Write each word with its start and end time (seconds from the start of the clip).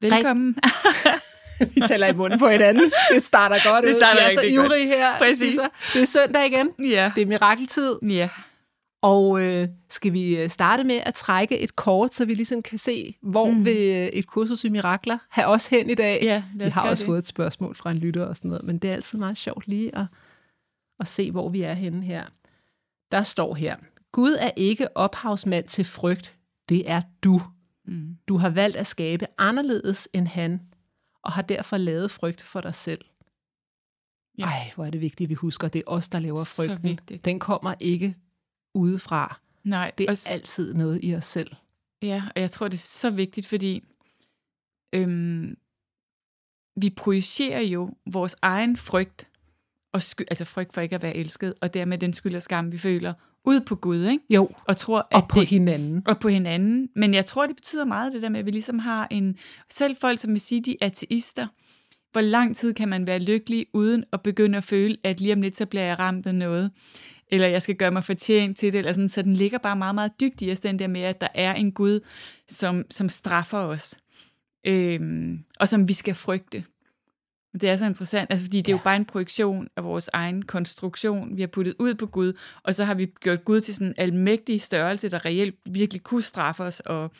Velkommen. 0.00 0.56
vi 1.74 1.80
taler 1.80 2.06
i 2.06 2.12
munden 2.12 2.38
på 2.38 2.48
hinanden. 2.48 2.92
Det 3.14 3.24
starter 3.24 3.72
godt 3.72 3.84
det 3.84 3.94
starter 3.94 4.20
ud. 4.20 4.30
Vi 4.30 4.36
er 4.36 4.40
så 4.40 4.46
ivrige 4.46 4.86
her. 4.86 5.18
Præcis. 5.18 5.58
Det 5.94 6.02
er 6.02 6.06
søndag 6.06 6.46
igen. 6.46 6.70
Ja. 6.90 7.12
Det 7.14 7.22
er 7.22 7.26
mirakeltid. 7.26 7.98
Ja. 8.02 8.28
Og 9.02 9.42
øh, 9.42 9.68
skal 9.90 10.12
vi 10.12 10.36
øh, 10.36 10.50
starte 10.50 10.84
med 10.84 11.00
at 11.06 11.14
trække 11.14 11.58
et 11.58 11.76
kort, 11.76 12.14
så 12.14 12.24
vi 12.24 12.34
ligesom 12.34 12.62
kan 12.62 12.78
se, 12.78 13.16
hvor 13.22 13.50
mm. 13.50 13.64
vil 13.64 13.76
øh, 13.76 14.06
et 14.06 14.26
kursus 14.26 14.64
i 14.64 14.68
mirakler 14.68 15.18
have 15.30 15.46
os 15.46 15.66
hen 15.66 15.90
i 15.90 15.94
dag? 15.94 16.18
Ja, 16.22 16.42
vi 16.54 16.64
har 16.64 16.90
også 16.90 17.04
det. 17.04 17.06
fået 17.06 17.18
et 17.18 17.26
spørgsmål 17.26 17.74
fra 17.74 17.90
en 17.90 17.98
lytter 17.98 18.24
og 18.24 18.36
sådan 18.36 18.48
noget, 18.48 18.64
men 18.64 18.78
det 18.78 18.90
er 18.90 18.94
altid 18.94 19.18
meget 19.18 19.36
sjovt 19.36 19.66
lige 19.66 19.96
at, 19.96 20.04
at 21.00 21.08
se, 21.08 21.30
hvor 21.30 21.48
vi 21.48 21.62
er 21.62 21.72
henne 21.72 22.04
her. 22.04 22.24
Der 23.12 23.22
står 23.22 23.54
her, 23.54 23.76
Gud 24.12 24.36
er 24.40 24.50
ikke 24.56 24.96
ophavsmand 24.96 25.68
til 25.68 25.84
frygt, 25.84 26.36
det 26.68 26.90
er 26.90 27.02
du. 27.24 27.42
Mm. 27.88 28.16
Du 28.28 28.36
har 28.36 28.50
valgt 28.50 28.76
at 28.76 28.86
skabe 28.86 29.26
anderledes 29.38 30.08
end 30.12 30.26
han, 30.26 30.60
og 31.22 31.32
har 31.32 31.42
derfor 31.42 31.76
lavet 31.76 32.10
frygt 32.10 32.42
for 32.42 32.60
dig 32.60 32.74
selv. 32.74 33.04
Ja. 34.38 34.44
Ej, 34.44 34.72
hvor 34.74 34.84
er 34.84 34.90
det 34.90 35.00
vigtigt, 35.00 35.26
at 35.26 35.30
vi 35.30 35.34
husker, 35.34 35.66
at 35.66 35.72
det 35.72 35.78
er 35.78 35.90
os, 35.90 36.08
der 36.08 36.18
laver 36.18 36.44
frygten. 36.56 36.98
Den 37.24 37.38
kommer 37.38 37.74
ikke 37.80 38.16
udefra. 38.74 39.40
Nej, 39.64 39.92
det 39.98 40.06
er 40.06 40.10
også, 40.10 40.28
altid 40.32 40.74
noget 40.74 41.00
i 41.02 41.14
os 41.14 41.24
selv. 41.24 41.54
Ja, 42.02 42.22
og 42.34 42.40
jeg 42.40 42.50
tror, 42.50 42.68
det 42.68 42.76
er 42.76 42.78
så 42.78 43.10
vigtigt, 43.10 43.46
fordi 43.46 43.84
øhm, 44.92 45.56
vi 46.76 46.90
projicerer 46.90 47.60
jo 47.60 47.90
vores 48.06 48.36
egen 48.42 48.76
frygt, 48.76 49.30
og 49.92 50.02
sky, 50.02 50.22
altså 50.28 50.44
frygt 50.44 50.72
for 50.72 50.80
ikke 50.80 50.94
at 50.94 51.02
være 51.02 51.16
elsket, 51.16 51.54
og 51.60 51.74
dermed 51.74 51.98
den 51.98 52.12
skyld 52.12 52.36
og 52.36 52.42
skam, 52.42 52.72
vi 52.72 52.78
føler, 52.78 53.14
ud 53.48 53.60
på 53.60 53.74
Gud, 53.74 54.04
ikke? 54.04 54.24
Jo, 54.30 54.50
og, 54.68 54.76
tror, 54.76 54.98
at 54.98 55.22
og 55.22 55.28
på 55.28 55.40
det, 55.40 55.48
hinanden. 55.48 56.02
Og 56.06 56.18
på 56.18 56.28
hinanden. 56.28 56.88
Men 56.96 57.14
jeg 57.14 57.24
tror, 57.24 57.46
det 57.46 57.56
betyder 57.56 57.84
meget 57.84 58.12
det 58.12 58.22
der 58.22 58.28
med, 58.28 58.40
at 58.40 58.46
vi 58.46 58.50
ligesom 58.50 58.78
har 58.78 59.08
en... 59.10 59.36
Selv 59.70 59.96
folk, 59.96 60.18
som 60.18 60.30
vil 60.30 60.40
sige, 60.40 60.62
de 60.62 60.76
er 60.80 60.86
ateister, 60.86 61.46
hvor 62.12 62.20
lang 62.20 62.56
tid 62.56 62.74
kan 62.74 62.88
man 62.88 63.06
være 63.06 63.18
lykkelig, 63.18 63.66
uden 63.74 64.04
at 64.12 64.22
begynde 64.22 64.58
at 64.58 64.64
føle, 64.64 64.96
at 65.04 65.20
lige 65.20 65.32
om 65.32 65.42
lidt, 65.42 65.56
så 65.56 65.66
bliver 65.66 65.84
jeg 65.84 65.98
ramt 65.98 66.26
af 66.26 66.34
noget, 66.34 66.70
eller 67.30 67.48
jeg 67.48 67.62
skal 67.62 67.74
gøre 67.74 67.90
mig 67.90 68.04
fortjent 68.04 68.58
til 68.58 68.72
det, 68.72 68.78
eller 68.78 68.92
sådan, 68.92 69.08
så 69.08 69.22
den 69.22 69.34
ligger 69.34 69.58
bare 69.58 69.76
meget, 69.76 69.94
meget 69.94 70.12
dybt 70.20 70.42
i 70.42 70.52
os, 70.52 70.60
den 70.60 70.78
der 70.78 70.86
med, 70.86 71.00
at 71.00 71.20
der 71.20 71.28
er 71.34 71.54
en 71.54 71.72
Gud, 71.72 72.00
som, 72.48 72.84
som 72.90 73.08
straffer 73.08 73.58
os, 73.58 73.96
øhm, 74.66 75.38
og 75.60 75.68
som 75.68 75.88
vi 75.88 75.92
skal 75.92 76.14
frygte. 76.14 76.64
Det 77.52 77.68
er 77.68 77.76
så 77.76 77.86
interessant, 77.86 78.30
altså 78.30 78.44
fordi 78.44 78.58
det 78.58 78.68
er 78.68 78.76
jo 78.76 78.80
bare 78.84 78.96
en 78.96 79.04
projektion 79.04 79.68
af 79.76 79.84
vores 79.84 80.10
egen 80.12 80.42
konstruktion, 80.42 81.36
vi 81.36 81.42
har 81.42 81.48
puttet 81.48 81.74
ud 81.78 81.94
på 81.94 82.06
Gud, 82.06 82.32
og 82.62 82.74
så 82.74 82.84
har 82.84 82.94
vi 82.94 83.06
gjort 83.20 83.44
Gud 83.44 83.60
til 83.60 83.74
sådan 83.74 83.86
en 83.86 83.94
almægtig 83.96 84.60
størrelse, 84.60 85.08
der 85.08 85.24
reelt 85.24 85.54
virkelig 85.66 86.02
kunne 86.02 86.22
straffe 86.22 86.62
os, 86.62 86.80
og, 86.80 87.10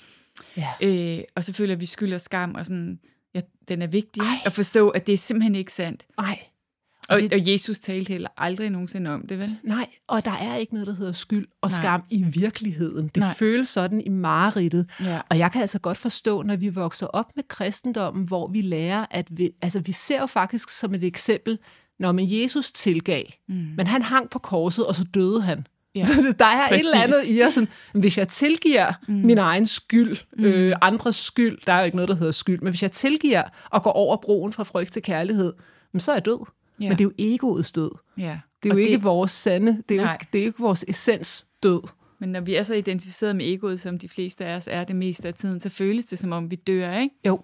ja. 0.56 0.68
øh, 0.82 1.24
og 1.36 1.44
så 1.44 1.52
føler 1.52 1.76
vi 1.76 1.86
skyld 1.86 2.14
og 2.14 2.20
skam, 2.20 2.54
og 2.54 2.66
sådan, 2.66 3.00
ja, 3.34 3.40
den 3.68 3.82
er 3.82 3.86
vigtig 3.86 4.20
Ej. 4.20 4.34
at 4.44 4.52
forstå, 4.52 4.88
at 4.88 5.06
det 5.06 5.12
er 5.12 5.16
simpelthen 5.16 5.54
ikke 5.54 5.72
sandt. 5.72 6.06
Nej. 6.16 6.38
Og, 7.08 7.20
det, 7.20 7.32
og 7.32 7.52
Jesus 7.52 7.80
talte 7.80 8.08
heller 8.12 8.28
aldrig 8.36 8.70
nogensinde 8.70 9.10
om 9.10 9.26
det, 9.26 9.38
vel? 9.38 9.56
Nej, 9.62 9.86
og 10.06 10.24
der 10.24 10.30
er 10.30 10.56
ikke 10.56 10.74
noget, 10.74 10.86
der 10.86 10.94
hedder 10.94 11.12
skyld 11.12 11.46
og 11.62 11.70
nej. 11.70 11.80
skam 11.80 12.02
i 12.10 12.24
virkeligheden. 12.24 13.08
Det 13.08 13.16
nej. 13.16 13.34
føles 13.34 13.68
sådan 13.68 14.00
i 14.00 14.08
mareridtet. 14.08 14.90
Ja. 15.00 15.20
Og 15.30 15.38
jeg 15.38 15.52
kan 15.52 15.60
altså 15.60 15.78
godt 15.78 15.96
forstå, 15.96 16.42
når 16.42 16.56
vi 16.56 16.68
vokser 16.68 17.06
op 17.06 17.36
med 17.36 17.44
kristendommen, 17.48 18.24
hvor 18.24 18.48
vi 18.48 18.60
lærer, 18.60 19.06
at 19.10 19.28
vi, 19.30 19.50
altså 19.62 19.80
vi 19.80 19.92
ser 19.92 20.20
jo 20.20 20.26
faktisk 20.26 20.70
som 20.70 20.94
et 20.94 21.04
eksempel, 21.04 21.58
når 21.98 22.12
man 22.12 22.26
Jesus 22.28 22.70
tilgav, 22.70 23.24
mm. 23.48 23.54
men 23.54 23.86
han 23.86 24.02
hang 24.02 24.30
på 24.30 24.38
korset, 24.38 24.86
og 24.86 24.94
så 24.94 25.04
døde 25.14 25.42
han. 25.42 25.66
Ja. 25.94 26.04
Så 26.04 26.34
der 26.38 26.44
er 26.44 26.68
Præcis. 26.68 26.86
et 26.86 26.94
eller 26.94 27.04
andet 27.04 27.28
i 27.28 27.42
os, 27.42 27.54
som, 27.54 27.68
hvis 27.94 28.18
jeg 28.18 28.28
tilgiver 28.28 28.92
mm. 29.08 29.14
min 29.14 29.38
egen 29.38 29.66
skyld, 29.66 30.16
mm. 30.38 30.44
øh, 30.44 30.76
andres 30.82 31.16
skyld, 31.16 31.58
der 31.66 31.72
er 31.72 31.78
jo 31.78 31.84
ikke 31.84 31.96
noget, 31.96 32.08
der 32.08 32.14
hedder 32.14 32.32
skyld, 32.32 32.60
men 32.60 32.70
hvis 32.70 32.82
jeg 32.82 32.92
tilgiver 32.92 33.42
og 33.70 33.82
går 33.82 33.92
over 33.92 34.16
broen 34.16 34.52
fra 34.52 34.64
frygt 34.64 34.92
til 34.92 35.02
kærlighed, 35.02 35.52
så 35.98 36.10
er 36.10 36.16
jeg 36.16 36.24
død. 36.24 36.46
Ja. 36.80 36.88
Men 36.88 36.98
det 36.98 37.00
er 37.00 37.04
jo 37.04 37.12
egoets 37.18 37.72
død. 37.72 37.90
Ja. 38.18 38.40
Det 38.62 38.68
er 38.68 38.74
jo 38.74 38.76
og 38.76 38.80
ikke 38.80 38.92
det, 38.92 39.04
vores 39.04 39.30
sande, 39.30 39.82
det 39.88 40.00
er, 40.00 40.02
jo 40.02 40.12
ikke, 40.12 40.26
det 40.32 40.38
er 40.38 40.42
jo 40.42 40.48
ikke 40.48 40.60
vores 40.60 40.84
essens 40.88 41.48
død. 41.62 41.82
Men 42.18 42.28
når 42.28 42.40
vi 42.40 42.54
er 42.54 42.62
så 42.62 42.74
identificeret 42.74 43.36
med 43.36 43.52
egoet, 43.52 43.80
som 43.80 43.98
de 43.98 44.08
fleste 44.08 44.44
af 44.44 44.56
os 44.56 44.68
er 44.70 44.84
det 44.84 44.96
meste 44.96 45.28
af 45.28 45.34
tiden, 45.34 45.60
så 45.60 45.68
føles 45.68 46.04
det, 46.04 46.18
som 46.18 46.32
om 46.32 46.50
vi 46.50 46.56
dør, 46.56 46.98
ikke? 46.98 47.14
Jo. 47.26 47.40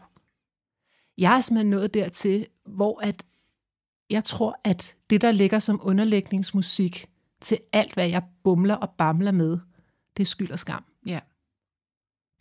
Jeg 1.18 1.36
er 1.36 1.40
simpelthen 1.40 1.70
nået 1.70 1.94
dertil, 1.94 2.46
hvor 2.66 3.00
at 3.00 3.24
jeg 4.10 4.24
tror, 4.24 4.60
at 4.64 4.96
det, 5.10 5.20
der 5.20 5.30
ligger 5.30 5.58
som 5.58 5.80
underlægningsmusik 5.82 7.06
til 7.40 7.58
alt, 7.72 7.94
hvad 7.94 8.08
jeg 8.08 8.22
bumler 8.44 8.74
og 8.74 8.90
bamler 8.90 9.32
med, 9.32 9.58
det 10.16 10.22
er 10.22 10.26
skyld 10.26 10.50
og 10.50 10.58
skam. 10.58 10.84
Ja. 11.06 11.20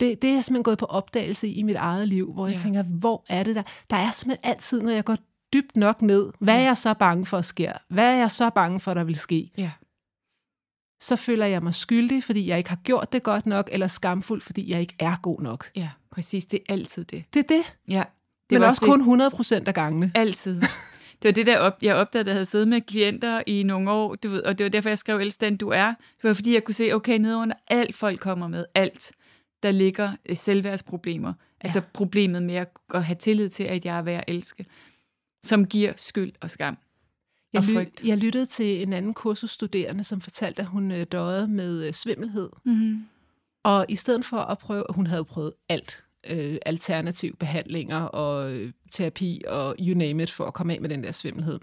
Det, 0.00 0.22
det 0.22 0.30
er 0.30 0.34
jeg 0.34 0.44
simpelthen 0.44 0.64
gået 0.64 0.78
på 0.78 0.86
opdagelse 0.86 1.48
i 1.48 1.62
mit 1.62 1.76
eget 1.76 2.08
liv, 2.08 2.32
hvor 2.32 2.46
jeg 2.46 2.56
ja. 2.56 2.60
tænker, 2.60 2.82
hvor 2.82 3.24
er 3.28 3.42
det 3.42 3.56
der? 3.56 3.62
Der 3.90 3.96
er 3.96 4.10
simpelthen 4.10 4.50
altid, 4.50 4.82
når 4.82 4.90
jeg 4.90 5.04
går 5.04 5.16
dybt 5.54 5.76
nok 5.76 6.02
ned. 6.02 6.30
Hvad 6.38 6.54
er 6.54 6.60
jeg 6.60 6.76
så 6.76 6.94
bange 6.94 7.26
for 7.26 7.38
at 7.38 7.44
sker? 7.44 7.72
Hvad 7.88 8.04
er 8.14 8.16
jeg 8.16 8.30
så 8.30 8.50
bange 8.50 8.80
for, 8.80 8.94
der 8.94 9.04
vil 9.04 9.16
ske? 9.16 9.50
Ja. 9.56 9.70
Så 11.00 11.16
føler 11.16 11.46
jeg 11.46 11.62
mig 11.62 11.74
skyldig, 11.74 12.24
fordi 12.24 12.48
jeg 12.48 12.58
ikke 12.58 12.70
har 12.70 12.78
gjort 12.84 13.12
det 13.12 13.22
godt 13.22 13.46
nok, 13.46 13.68
eller 13.72 13.86
skamfuld, 13.86 14.40
fordi 14.40 14.70
jeg 14.70 14.80
ikke 14.80 14.94
er 14.98 15.16
god 15.22 15.40
nok. 15.40 15.70
Ja, 15.76 15.90
præcis. 16.10 16.46
Det 16.46 16.60
er 16.68 16.72
altid 16.72 17.04
det. 17.04 17.24
Det 17.34 17.40
er 17.40 17.56
det. 17.56 17.76
Ja. 17.88 18.04
Det 18.50 18.56
Men 18.60 18.62
også 18.62 18.80
det. 18.80 18.88
kun 18.88 19.00
100 19.00 19.30
procent 19.30 19.68
af 19.68 19.74
gangene. 19.74 20.12
Altid. 20.14 20.60
Det 21.22 21.28
var 21.28 21.32
det, 21.32 21.46
der 21.46 21.58
op, 21.58 21.72
jeg 21.82 21.94
opdagede, 21.96 22.20
at 22.22 22.26
jeg 22.26 22.34
havde 22.34 22.44
siddet 22.44 22.68
med 22.68 22.80
klienter 22.80 23.42
i 23.46 23.62
nogle 23.62 23.90
år, 23.90 24.14
du 24.14 24.28
ved, 24.28 24.42
og 24.42 24.58
det 24.58 24.64
var 24.64 24.70
derfor, 24.70 24.88
jeg 24.88 24.98
skrev 24.98 25.18
Elst, 25.18 25.40
den 25.40 25.56
du 25.56 25.68
er. 25.68 25.86
Det 25.86 26.22
var 26.22 26.32
fordi, 26.32 26.54
jeg 26.54 26.64
kunne 26.64 26.74
se, 26.74 26.92
okay, 26.92 27.18
nede 27.18 27.36
under 27.36 27.54
alt 27.68 27.94
folk 27.94 28.20
kommer 28.20 28.48
med, 28.48 28.64
alt, 28.74 29.12
der 29.62 29.70
ligger 29.70 30.12
øh, 30.26 30.36
selvværdsproblemer. 30.36 31.28
Altså 31.28 31.78
ja. 31.78 31.82
Altså 31.82 31.82
problemet 31.92 32.42
med 32.42 32.54
at 32.94 33.04
have 33.04 33.16
tillid 33.16 33.48
til, 33.48 33.64
at 33.64 33.84
jeg 33.84 33.98
er 33.98 34.02
værd 34.02 34.24
at 34.26 34.34
elske 34.34 34.66
som 35.44 35.66
giver 35.66 35.92
skyld 35.96 36.32
og 36.40 36.50
skam 36.50 36.78
jeg, 37.52 37.60
og 37.60 37.64
frygt. 37.64 38.04
Jeg 38.04 38.18
lyttede 38.18 38.46
til 38.46 38.82
en 38.82 38.92
anden 38.92 39.14
kursusstuderende, 39.14 40.04
som 40.04 40.20
fortalte, 40.20 40.62
at 40.62 40.68
hun 40.68 40.90
øh, 40.90 41.06
døde 41.12 41.48
med 41.48 41.86
øh, 41.86 41.92
svimmelhed. 41.92 42.50
Mm-hmm. 42.64 43.06
Og 43.62 43.86
i 43.88 43.96
stedet 43.96 44.24
for 44.24 44.38
at 44.38 44.58
prøve, 44.58 44.84
hun 44.90 45.06
havde 45.06 45.24
prøvet 45.24 45.52
alt, 45.68 46.04
øh, 46.26 46.58
alternative 46.66 47.32
behandlinger 47.32 48.00
og 48.00 48.52
øh, 48.52 48.72
terapi 48.90 49.42
og 49.48 49.76
you 49.80 49.98
name 49.98 50.22
it, 50.22 50.30
for 50.30 50.46
at 50.46 50.54
komme 50.54 50.74
af 50.74 50.80
med 50.80 50.88
den 50.88 51.04
der 51.04 51.12
svimmelhed. 51.12 51.58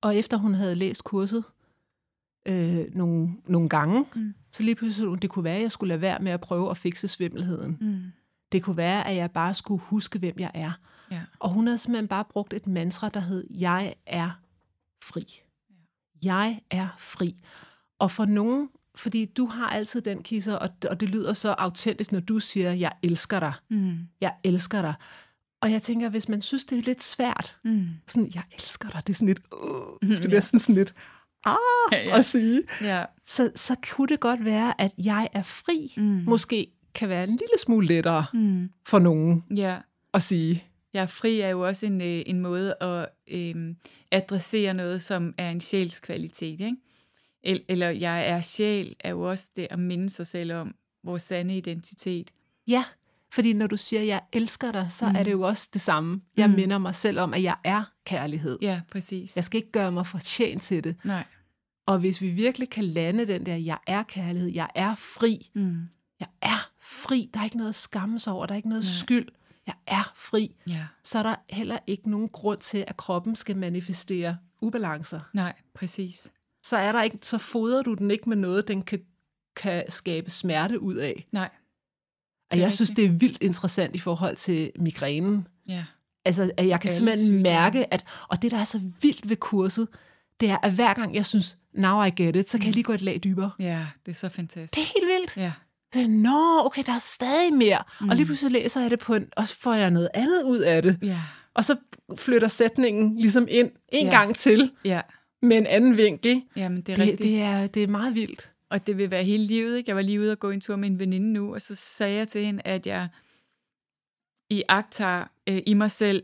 Og 0.00 0.16
efter 0.16 0.36
hun 0.36 0.54
havde 0.54 0.74
læst 0.74 1.04
kurset 1.04 1.44
øh, 2.48 2.84
nogle, 2.94 3.28
nogle 3.46 3.68
gange, 3.68 4.06
mm. 4.14 4.34
så 4.52 4.62
lige 4.62 4.74
pludselig, 4.74 5.22
det 5.22 5.30
kunne 5.30 5.44
være, 5.44 5.56
at 5.56 5.62
jeg 5.62 5.72
skulle 5.72 5.88
lade 5.88 6.00
være 6.00 6.18
med 6.18 6.32
at 6.32 6.40
prøve 6.40 6.70
at 6.70 6.76
fikse 6.76 7.08
svimmelheden. 7.08 7.78
Mm. 7.80 8.02
Det 8.52 8.62
kunne 8.62 8.76
være, 8.76 9.06
at 9.06 9.16
jeg 9.16 9.30
bare 9.30 9.54
skulle 9.54 9.82
huske, 9.82 10.18
hvem 10.18 10.34
jeg 10.38 10.50
er. 10.54 10.72
Ja. 11.10 11.20
Og 11.38 11.50
hun 11.50 11.66
havde 11.66 11.78
simpelthen 11.78 12.08
bare 12.08 12.24
brugt 12.24 12.52
et 12.52 12.66
mantra, 12.66 13.08
der 13.08 13.20
hed, 13.20 13.46
jeg 13.50 13.94
er 14.06 14.30
fri. 15.04 15.24
Ja. 15.70 15.78
Jeg 16.22 16.60
er 16.70 16.88
fri. 16.98 17.40
Og 17.98 18.10
for 18.10 18.24
nogen, 18.24 18.68
fordi 18.94 19.24
du 19.24 19.46
har 19.46 19.68
altid 19.68 20.00
den 20.00 20.22
kisser, 20.22 20.54
og, 20.54 20.70
og 20.90 21.00
det 21.00 21.08
lyder 21.08 21.32
så 21.32 21.50
autentisk, 21.50 22.12
når 22.12 22.20
du 22.20 22.38
siger, 22.38 22.72
jeg 22.72 22.92
elsker 23.02 23.40
dig. 23.40 23.52
Mm. 23.70 23.98
Jeg 24.20 24.34
elsker 24.44 24.82
dig. 24.82 24.94
Og 25.60 25.72
jeg 25.72 25.82
tænker, 25.82 26.08
hvis 26.08 26.28
man 26.28 26.40
synes, 26.40 26.64
det 26.64 26.78
er 26.78 26.82
lidt 26.82 27.02
svært, 27.02 27.56
mm. 27.64 27.86
sådan, 28.08 28.30
jeg 28.34 28.42
elsker 28.52 28.88
dig, 28.88 29.06
det 29.06 29.12
er 29.12 29.16
sådan 29.16 29.28
lidt, 29.28 29.40
uh, 29.62 30.08
det 30.08 30.24
er 30.24 30.28
ja. 30.30 30.40
sådan, 30.40 30.60
sådan 30.60 30.74
lidt, 30.74 30.94
ah, 31.44 31.56
ja, 31.92 32.08
ja. 32.08 32.16
at 32.16 32.24
sige, 32.24 32.62
ja. 32.82 33.04
så, 33.26 33.50
så 33.56 33.76
kunne 33.90 34.08
det 34.08 34.20
godt 34.20 34.44
være, 34.44 34.80
at 34.80 34.94
jeg 34.98 35.28
er 35.32 35.42
fri, 35.42 35.94
mm. 35.96 36.22
måske 36.26 36.66
kan 36.94 37.08
være 37.08 37.24
en 37.24 37.30
lille 37.30 37.58
smule 37.64 37.86
lettere 37.86 38.26
mm. 38.34 38.70
for 38.86 38.98
nogen 38.98 39.44
ja. 39.56 39.78
at 40.14 40.22
sige. 40.22 40.64
Jeg 40.98 41.02
er 41.02 41.06
fri 41.06 41.40
er 41.40 41.48
jo 41.48 41.66
også 41.66 41.86
en, 41.86 42.00
øh, 42.00 42.22
en 42.26 42.40
måde 42.40 42.74
at 42.80 43.08
øh, 43.28 43.74
adressere 44.12 44.74
noget, 44.74 45.02
som 45.02 45.34
er 45.38 45.50
en 45.50 45.60
sjælskvalitet. 45.60 46.60
Ikke? 46.60 46.76
Eller 47.68 47.90
jeg 47.90 48.28
er 48.28 48.40
sjæl, 48.40 48.96
er 49.00 49.10
jo 49.10 49.22
også 49.22 49.50
det 49.56 49.66
at 49.70 49.78
minde 49.78 50.10
sig 50.10 50.26
selv 50.26 50.52
om 50.52 50.74
vores 51.04 51.22
sande 51.22 51.56
identitet. 51.56 52.30
Ja, 52.66 52.84
fordi 53.32 53.52
når 53.52 53.66
du 53.66 53.76
siger, 53.76 54.02
jeg 54.02 54.20
elsker 54.32 54.72
dig, 54.72 54.86
så 54.90 55.08
mm. 55.08 55.14
er 55.16 55.22
det 55.22 55.32
jo 55.32 55.42
også 55.42 55.68
det 55.72 55.80
samme. 55.80 56.20
Jeg 56.36 56.50
mm. 56.50 56.56
minder 56.56 56.78
mig 56.78 56.94
selv 56.94 57.20
om, 57.20 57.34
at 57.34 57.42
jeg 57.42 57.56
er 57.64 57.92
kærlighed. 58.04 58.58
Ja, 58.62 58.80
præcis. 58.90 59.36
Jeg 59.36 59.44
skal 59.44 59.58
ikke 59.58 59.72
gøre 59.72 59.92
mig 59.92 60.06
fortjent 60.06 60.62
til 60.62 60.84
det. 60.84 60.96
Nej. 61.04 61.24
Og 61.86 61.98
hvis 61.98 62.22
vi 62.22 62.28
virkelig 62.28 62.70
kan 62.70 62.84
lande 62.84 63.26
den 63.26 63.46
der, 63.46 63.56
jeg 63.56 63.78
er 63.86 64.02
kærlighed, 64.02 64.48
jeg 64.48 64.68
er 64.74 64.94
fri, 64.94 65.50
mm. 65.54 65.80
jeg 66.20 66.28
er 66.42 66.70
fri, 66.80 67.30
der 67.34 67.40
er 67.40 67.44
ikke 67.44 67.56
noget 67.56 67.68
at 67.68 67.74
skamme 67.74 68.18
sig 68.18 68.32
over, 68.32 68.46
der 68.46 68.52
er 68.52 68.56
ikke 68.56 68.68
noget 68.68 68.84
Nej. 68.84 69.00
skyld, 69.00 69.28
jeg 69.68 69.96
er 69.98 70.12
fri, 70.16 70.54
ja. 70.66 70.86
så 71.04 71.18
er 71.18 71.22
der 71.22 71.34
heller 71.50 71.78
ikke 71.86 72.10
nogen 72.10 72.28
grund 72.28 72.58
til, 72.58 72.84
at 72.86 72.96
kroppen 72.96 73.36
skal 73.36 73.56
manifestere 73.56 74.36
ubalancer. 74.60 75.20
Nej, 75.34 75.52
præcis. 75.74 76.32
Så 76.62 76.76
er 76.76 76.92
der 76.92 77.02
ikke, 77.02 77.18
så 77.22 77.38
fodrer 77.38 77.82
du 77.82 77.94
den 77.94 78.10
ikke 78.10 78.28
med 78.28 78.36
noget, 78.36 78.68
den 78.68 78.82
kan, 78.82 79.00
kan 79.56 79.84
skabe 79.88 80.30
smerte 80.30 80.82
ud 80.82 80.94
af. 80.94 81.26
Nej. 81.32 81.50
Og 82.50 82.58
jeg 82.58 82.72
synes, 82.72 82.90
det 82.90 83.04
er 83.04 83.08
vildt 83.08 83.42
interessant 83.42 83.94
i 83.94 83.98
forhold 83.98 84.36
til 84.36 84.72
migrænen. 84.76 85.46
Ja. 85.68 85.84
Altså, 86.24 86.50
at 86.56 86.68
jeg 86.68 86.80
kan 86.80 86.88
Alle 86.88 86.96
simpelthen 86.96 87.26
syge. 87.26 87.42
mærke, 87.42 87.94
at, 87.94 88.04
og 88.28 88.42
det, 88.42 88.50
der 88.50 88.58
er 88.58 88.64
så 88.64 88.80
vildt 89.02 89.28
ved 89.28 89.36
kurset, 89.36 89.88
det 90.40 90.50
er, 90.50 90.58
at 90.62 90.72
hver 90.72 90.94
gang 90.94 91.14
jeg 91.14 91.26
synes, 91.26 91.58
now 91.74 92.02
I 92.02 92.10
get 92.10 92.36
it, 92.36 92.50
så 92.50 92.58
kan 92.58 92.64
jeg 92.64 92.70
mm. 92.70 92.74
lige 92.74 92.84
gå 92.84 92.92
et 92.92 93.02
lag 93.02 93.20
dybere. 93.24 93.50
Ja, 93.58 93.86
det 94.06 94.12
er 94.12 94.16
så 94.16 94.28
fantastisk. 94.28 94.74
Det 94.74 94.80
er 94.80 95.00
helt 95.00 95.18
vildt. 95.18 95.36
Ja. 95.36 95.52
Så, 95.94 96.08
Nå, 96.08 96.64
okay, 96.64 96.82
der 96.86 96.92
er 96.92 96.98
stadig 96.98 97.52
mere. 97.52 97.82
Mm. 98.00 98.08
Og 98.08 98.16
lige 98.16 98.24
mm. 98.24 98.26
pludselig 98.26 98.52
læser 98.52 98.80
jeg 98.80 98.90
det 98.90 98.98
på 98.98 99.14
en, 99.14 99.28
og 99.36 99.46
så 99.46 99.56
får 99.58 99.74
jeg 99.74 99.90
noget 99.90 100.08
andet 100.14 100.42
ud 100.42 100.58
af 100.58 100.82
det. 100.82 100.98
Ja. 101.02 101.20
Og 101.54 101.64
så 101.64 101.76
flytter 102.16 102.48
sætningen 102.48 103.16
ligesom 103.16 103.46
ind 103.50 103.70
en 103.92 104.06
ja. 104.06 104.12
gang 104.12 104.36
til, 104.36 104.72
ja. 104.84 105.00
med 105.42 105.56
en 105.56 105.66
anden 105.66 105.96
vinkel. 105.96 106.42
Jamen, 106.56 106.80
det 106.80 106.88
er 106.88 106.96
det, 106.96 107.02
rigtigt. 107.02 107.22
Det 107.22 107.40
er, 107.40 107.66
det 107.66 107.82
er 107.82 107.86
meget 107.86 108.14
vildt. 108.14 108.50
Og 108.70 108.86
det 108.86 108.98
vil 108.98 109.10
være 109.10 109.24
hele 109.24 109.44
livet. 109.44 109.76
Ikke? 109.76 109.88
Jeg 109.88 109.96
var 109.96 110.02
lige 110.02 110.20
ude 110.20 110.32
og 110.32 110.38
gå 110.38 110.50
en 110.50 110.60
tur 110.60 110.76
med 110.76 110.90
en 110.90 110.98
veninde 110.98 111.32
nu, 111.32 111.54
og 111.54 111.62
så 111.62 111.74
sagde 111.74 112.16
jeg 112.16 112.28
til 112.28 112.44
hende, 112.44 112.62
at 112.64 112.86
jeg 112.86 113.08
i 114.50 114.62
agtager 114.68 115.24
øh, 115.48 115.62
i 115.66 115.74
mig 115.74 115.90
selv, 115.90 116.22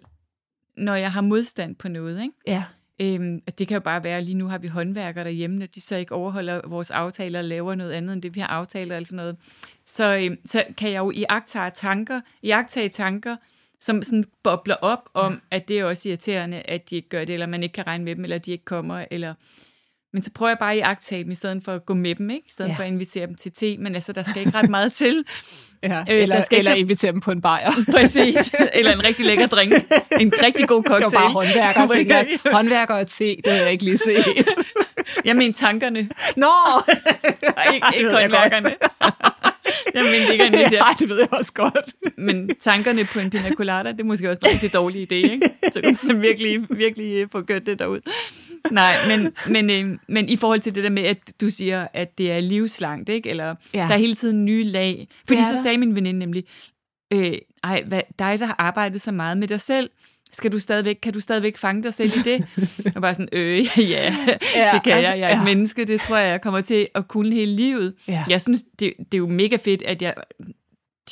når 0.77 0.95
jeg 0.95 1.13
har 1.13 1.21
modstand 1.21 1.77
på 1.77 1.89
noget. 1.89 2.23
Ikke? 2.23 2.35
Ja. 2.47 2.65
Øhm, 3.01 3.41
det 3.59 3.69
kan 3.69 3.75
jo 3.75 3.81
bare 3.81 4.05
være, 4.05 4.17
at 4.17 4.25
lige 4.25 4.35
nu 4.35 4.49
har 4.49 4.59
vi 4.59 4.69
håndværkere 4.69 5.25
derhjemme, 5.25 5.65
at 5.65 5.75
de 5.75 5.81
så 5.81 5.97
ikke 5.97 6.15
overholder 6.15 6.61
vores 6.69 6.91
aftaler 6.91 7.39
og 7.39 7.45
laver 7.45 7.75
noget 7.75 7.93
andet 7.93 8.13
end 8.13 8.23
det, 8.23 8.35
vi 8.35 8.41
har 8.41 8.47
aftalt 8.47 8.93
og 8.93 9.07
sådan 9.07 9.17
noget. 9.17 9.37
Så, 9.87 10.17
øhm, 10.17 10.39
så 10.45 10.65
kan 10.77 10.93
jeg 10.93 10.99
jo 10.99 11.11
i 11.11 11.25
agtage 11.29 11.71
tanker, 11.71 12.21
i 12.43 12.51
agtage 12.51 12.89
tanker, 12.89 13.37
som 13.81 14.03
sådan 14.03 14.25
bobler 14.43 14.75
op 14.75 15.09
om, 15.15 15.33
ja. 15.33 15.57
at 15.57 15.69
det 15.69 15.79
er 15.79 15.85
også 15.85 16.09
irriterende, 16.09 16.63
at 16.63 16.91
de 16.91 16.97
ikke 16.97 17.09
gør 17.09 17.25
det, 17.25 17.33
eller 17.33 17.47
man 17.47 17.63
ikke 17.63 17.73
kan 17.73 17.87
regne 17.87 18.05
med 18.05 18.17
dem, 18.17 18.25
eller 18.25 18.39
de 18.39 18.53
ikke 18.53 18.65
kommer, 18.65 19.05
eller 19.11 19.35
men 20.15 20.23
så 20.23 20.31
prøver 20.35 20.51
jeg 20.51 20.59
bare 20.59 20.75
at 20.75 20.83
agtage 20.83 21.25
dem, 21.25 21.31
i 21.31 21.35
stedet 21.35 21.63
for 21.65 21.73
at 21.73 21.87
gå 21.87 21.95
med 21.95 22.15
dem, 22.15 22.31
ikke? 22.31 22.43
i 22.47 22.51
stedet 22.51 22.71
ja. 22.71 22.75
for 22.75 22.83
at 22.83 22.89
invitere 22.89 23.27
dem 23.27 23.35
til 23.35 23.53
te. 23.53 23.77
Men 23.77 23.95
altså, 23.95 24.13
der 24.13 24.23
skal 24.23 24.47
ikke 24.47 24.59
ret 24.59 24.71
meget 24.71 24.93
til. 24.93 25.25
Ja, 25.83 26.01
øh, 26.01 26.05
eller, 26.09 26.37
der 26.37 26.43
skal 26.43 26.59
eller 26.59 26.73
ikke... 26.73 26.81
invitere 26.81 27.13
dem 27.13 27.21
på 27.21 27.31
en 27.31 27.41
bajer. 27.41 27.71
Præcis. 27.97 28.55
Eller 28.73 28.93
en 28.93 29.05
rigtig 29.05 29.27
lækker 29.27 29.47
drink. 29.47 29.73
En 30.21 30.33
rigtig 30.43 30.69
god 30.69 30.83
cocktail. 30.83 31.11
Det 31.11 31.15
var 31.15 31.21
bare 31.21 31.33
håndværker, 31.33 31.95
tænker 31.95 32.53
Håndværker 32.53 32.95
og 32.95 33.07
te, 33.07 33.37
det 33.45 33.53
har 33.53 33.61
jeg 33.61 33.73
ikke 33.73 33.85
lige 33.85 33.99
set. 33.99 34.25
jeg 35.25 35.37
mener 35.37 35.53
tankerne. 35.53 36.09
Nå! 36.37 36.47
ikke 37.75 37.87
ikke 37.99 38.11
håndværkerne. 38.11 38.75
Jeg 39.95 40.03
mener 40.05 40.33
ikke 40.33 40.47
invitere. 40.47 40.87
Ja, 40.87 40.93
det 40.99 41.09
ved 41.09 41.19
jeg 41.19 41.33
også 41.33 41.53
godt. 41.53 41.95
Men 42.19 42.51
tankerne 42.61 43.05
på 43.05 43.19
en 43.19 43.31
pina 43.31 43.55
colada, 43.55 43.93
det 43.93 44.01
er 44.01 44.05
måske 44.05 44.31
også 44.31 44.41
en 44.45 44.51
rigtig 44.53 44.73
dårlig 44.73 45.13
idé, 45.13 45.33
ikke? 45.33 45.51
Så 45.73 45.81
kan 45.81 45.99
man 46.03 46.23
virkelig, 46.23 46.67
virkelig 46.71 47.27
få 47.33 47.43
gjort 47.43 47.67
det 47.67 47.79
derud. 47.79 48.01
Nej, 48.71 48.95
men, 49.09 49.33
men, 49.49 49.71
øh, 49.71 49.99
men 50.09 50.29
i 50.29 50.37
forhold 50.37 50.61
til 50.61 50.75
det 50.75 50.85
der 50.85 50.91
med, 50.91 51.03
at 51.03 51.41
du 51.41 51.51
siger, 51.51 51.87
at 51.93 52.19
det 52.19 52.33
er 52.33 52.41
livslangt, 52.41 53.09
ikke? 53.09 53.31
Eller 53.31 53.55
ja. 53.75 53.79
der 53.79 53.95
er 53.95 53.99
hele 53.99 54.15
tiden 54.15 54.45
nye 54.45 54.65
lag. 54.65 55.09
Fordi 55.29 55.45
så 55.45 55.63
sagde 55.63 55.79
min 55.79 55.95
veninde 55.95 56.19
nemlig, 56.19 56.45
øh, 57.13 57.35
ej, 57.65 57.83
hvad, 57.87 58.01
dig, 58.19 58.39
der 58.39 58.47
har 58.47 58.57
arbejdet 58.59 59.01
så 59.01 59.13
meget 59.13 59.37
med 59.37 59.49
dig 59.49 59.61
selv, 59.61 59.91
skal 60.33 60.53
du 60.53 60.59
stadigvæk, 60.59 60.99
kan 61.03 61.13
du 61.13 61.21
stadigvæk 61.21 61.57
fange 61.57 61.83
dig 61.83 61.95
selv 61.95 62.11
i 62.17 62.31
det? 62.31 62.47
Og 62.97 63.03
bare 63.03 63.15
sådan, 63.15 63.29
øh, 63.33 63.67
ja, 63.91 64.17
ja, 64.55 64.71
det 64.75 64.83
kan 64.83 65.03
jeg. 65.03 65.19
Jeg 65.19 65.31
er 65.31 65.35
et 65.35 65.39
ja. 65.39 65.45
menneske, 65.45 65.85
det 65.85 66.01
tror 66.01 66.17
jeg, 66.17 66.31
jeg 66.31 66.41
kommer 66.41 66.61
til 66.61 66.89
at 66.95 67.09
kunne 67.09 67.35
hele 67.35 67.53
livet. 67.53 67.95
Ja. 68.09 68.25
Jeg 68.29 68.41
synes, 68.41 68.63
det, 68.79 68.93
det 68.99 69.15
er 69.15 69.19
jo 69.19 69.27
mega 69.27 69.57
fedt, 69.57 69.83
at 69.83 70.03
jeg 70.03 70.15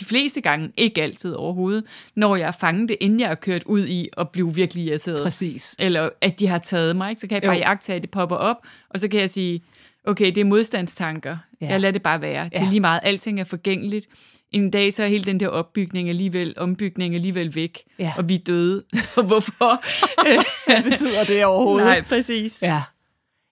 de 0.00 0.05
fleste 0.05 0.41
gange, 0.41 0.73
ikke 0.77 1.03
altid 1.03 1.35
overhovedet, 1.35 1.85
når 2.17 2.37
jeg 2.37 2.47
har 2.47 2.56
fanget 2.61 2.89
det, 2.89 2.97
inden 3.00 3.21
jeg 3.21 3.31
er 3.31 3.35
kørt 3.35 3.62
ud 3.65 3.87
i 3.87 4.09
at 4.17 4.31
blive 4.31 4.55
virkelig 4.55 4.85
irriteret. 4.85 5.23
Præcis. 5.23 5.77
Eller 5.79 6.09
at 6.21 6.41
de 6.41 6.47
har 6.47 6.59
taget 6.59 6.97
mig, 6.97 7.11
ikke? 7.11 7.21
så 7.21 7.27
kan 7.27 7.43
jeg 7.43 7.49
bare 7.49 7.59
jagtage, 7.59 7.97
at 7.97 8.03
det 8.03 8.11
popper 8.11 8.37
op, 8.37 8.56
og 8.91 8.99
så 8.99 9.09
kan 9.09 9.21
jeg 9.21 9.31
sige, 9.31 9.62
okay, 10.06 10.27
det 10.27 10.39
er 10.39 10.44
modstandstanker. 10.44 11.37
Ja. 11.61 11.67
Jeg 11.67 11.81
lader 11.81 11.93
det 11.93 12.03
bare 12.03 12.21
være. 12.21 12.43
Ja. 12.53 12.59
Det 12.59 12.67
er 12.67 12.71
lige 12.71 12.81
meget. 12.81 13.00
Alting 13.03 13.41
er 13.41 13.44
forgængeligt. 13.44 14.06
En 14.50 14.71
dag 14.71 14.93
så 14.93 15.03
er 15.03 15.06
hele 15.06 15.25
den 15.25 15.41
der 15.41 15.49
opbygning 15.49 16.09
alligevel, 16.09 16.55
ombygning 16.56 17.15
alligevel 17.15 17.55
væk, 17.55 17.79
ja. 17.99 18.12
og 18.17 18.29
vi 18.29 18.35
er 18.35 18.39
døde. 18.39 18.85
Så 18.94 19.23
hvorfor? 19.23 19.83
Hvad 20.73 20.83
betyder 20.83 21.25
det 21.25 21.44
overhovedet? 21.44 21.87
Nej, 21.87 22.03
præcis. 22.03 22.62
Ja, 22.62 22.83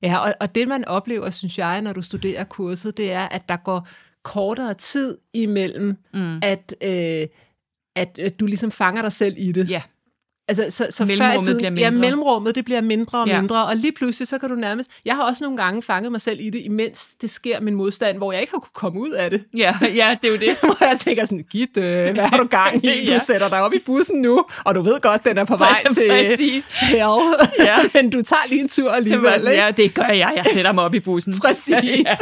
ja 0.03 0.19
og, 0.19 0.35
og 0.41 0.55
det 0.55 0.69
man 0.69 0.85
oplever, 0.85 1.31
synes 1.31 1.59
jeg, 1.59 1.83
når 1.83 1.93
du 1.93 2.03
studerer 2.03 2.45
kurset, 2.45 2.97
det 2.97 3.13
er, 3.13 3.29
at 3.29 3.49
der 3.49 3.57
går 3.57 3.89
kortere 4.23 4.75
tid 4.75 5.19
imellem, 5.35 5.97
mm. 6.15 6.41
at, 6.43 6.75
øh, 6.83 7.27
at, 7.97 8.19
at 8.19 8.41
du 8.41 8.47
ligesom 8.47 8.71
fanger 8.71 9.03
dig 9.03 9.13
selv 9.13 9.35
i 9.39 9.53
det. 9.53 9.71
Ja. 9.71 9.83
Altså, 10.51 10.67
så, 10.71 10.87
så 10.91 11.05
mellemrummet 11.05 11.45
tiden, 11.45 11.57
bliver 11.57 11.71
mindre. 11.71 11.85
Ja, 11.85 11.91
mellemrummet 11.91 12.55
det 12.55 12.65
bliver 12.65 12.81
mindre 12.81 13.19
og 13.19 13.29
ja. 13.29 13.41
mindre, 13.41 13.67
og 13.67 13.77
lige 13.77 13.93
pludselig 13.93 14.29
så 14.29 14.39
kan 14.39 14.49
du 14.49 14.55
nærmest... 14.55 14.91
Jeg 15.05 15.15
har 15.15 15.23
også 15.23 15.45
nogle 15.45 15.57
gange 15.57 15.83
fanget 15.83 16.13
mig 16.13 16.21
selv 16.21 16.41
i 16.41 16.51
det, 16.51 16.61
imens 16.65 17.09
det 17.21 17.31
sker 17.31 17.61
min 17.61 17.75
modstand, 17.75 18.17
hvor 18.17 18.33
jeg 18.33 18.41
ikke 18.41 18.53
har 18.53 18.59
kunne 18.59 18.71
komme 18.75 19.01
ud 19.01 19.11
af 19.11 19.31
det. 19.31 19.45
Ja, 19.57 19.77
ja 19.95 20.17
det 20.23 20.29
er 20.29 20.33
jo 20.33 20.39
det. 20.39 20.49
hvor 20.79 20.87
jeg 20.87 20.99
tænker 20.99 21.25
sådan, 21.25 21.45
Gitt, 21.51 21.77
øh, 21.77 22.13
hvad 22.13 22.25
har 22.25 22.37
du 22.37 22.47
gang 22.47 22.85
i? 22.85 22.89
Du 23.11 23.13
ja. 23.13 23.19
sætter 23.19 23.49
dig 23.49 23.63
op 23.63 23.73
i 23.75 23.79
bussen 23.79 24.23
nu, 24.23 24.45
og 24.65 24.75
du 24.75 24.83
ved 24.83 25.01
godt, 25.01 25.25
den 25.25 25.39
er 25.39 25.45
på 25.45 25.57
vej 25.67 25.85
til 25.95 26.09
Præcis. 26.09 26.65
hell. 26.65 27.21
Ja. 27.59 27.77
Men 27.95 28.11
du 28.11 28.23
tager 28.23 28.43
lige 28.49 28.61
en 28.61 28.69
tur 28.69 28.91
alligevel, 28.91 29.41
ikke? 29.41 29.51
Ja, 29.51 29.71
det 29.71 29.95
gør 29.95 30.07
jeg. 30.07 30.33
Jeg 30.37 30.45
sætter 30.53 30.73
mig 30.73 30.85
op 30.85 30.95
i 30.95 31.01
bussen. 31.01 31.41
Præcis. 31.41 31.75
ja. 32.05 32.15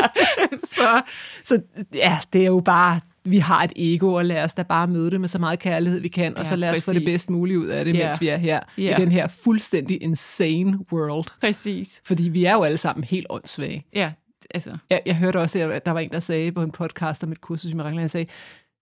så, 0.65 1.01
så 1.45 1.61
ja, 1.95 2.19
det 2.33 2.41
er 2.43 2.47
jo 2.47 2.61
bare 2.65 3.01
vi 3.31 3.39
har 3.39 3.65
et 3.65 3.73
ego, 3.77 4.13
og 4.13 4.25
lad 4.25 4.45
os 4.45 4.55
da 4.55 4.63
bare 4.63 4.87
møde 4.87 5.11
det 5.11 5.21
med 5.21 5.29
så 5.29 5.39
meget 5.39 5.59
kærlighed, 5.59 6.01
vi 6.01 6.09
kan, 6.09 6.33
ja, 6.33 6.39
og 6.39 6.47
så 6.47 6.57
lad 6.57 6.69
os 6.69 6.73
præcis. 6.73 6.85
få 6.85 6.93
det 6.93 7.05
bedst 7.05 7.31
muligt 7.31 7.59
ud 7.59 7.67
af 7.67 7.85
det, 7.85 7.97
ja. 7.97 8.05
mens 8.05 8.21
vi 8.21 8.29
er 8.29 8.37
her 8.37 8.61
ja. 8.79 8.97
i 8.97 9.01
den 9.01 9.13
her 9.13 9.27
fuldstændig 9.27 10.03
insane 10.03 10.79
world. 10.93 11.27
Præcis. 11.41 12.03
Fordi 12.07 12.29
vi 12.29 12.45
er 12.45 12.53
jo 12.53 12.63
alle 12.63 12.79
sammen 12.79 13.05
helt 13.05 13.27
åndssvage. 13.31 13.85
Ja, 13.95 14.13
altså. 14.55 14.77
Jeg, 14.91 15.03
jeg 15.07 15.17
hørte 15.17 15.41
også, 15.41 15.59
at 15.59 15.87
der 15.87 15.93
var 15.93 16.01
en, 16.01 16.11
der 16.11 16.21
sagde 16.21 16.53
på 16.53 16.63
en 16.63 16.71
podcast 16.71 17.25
om 17.25 17.33
et 17.33 17.41
kursus 17.41 17.71
i 17.71 17.75
Miracle, 17.75 18.01
han 18.01 18.09
sagde, 18.09 18.27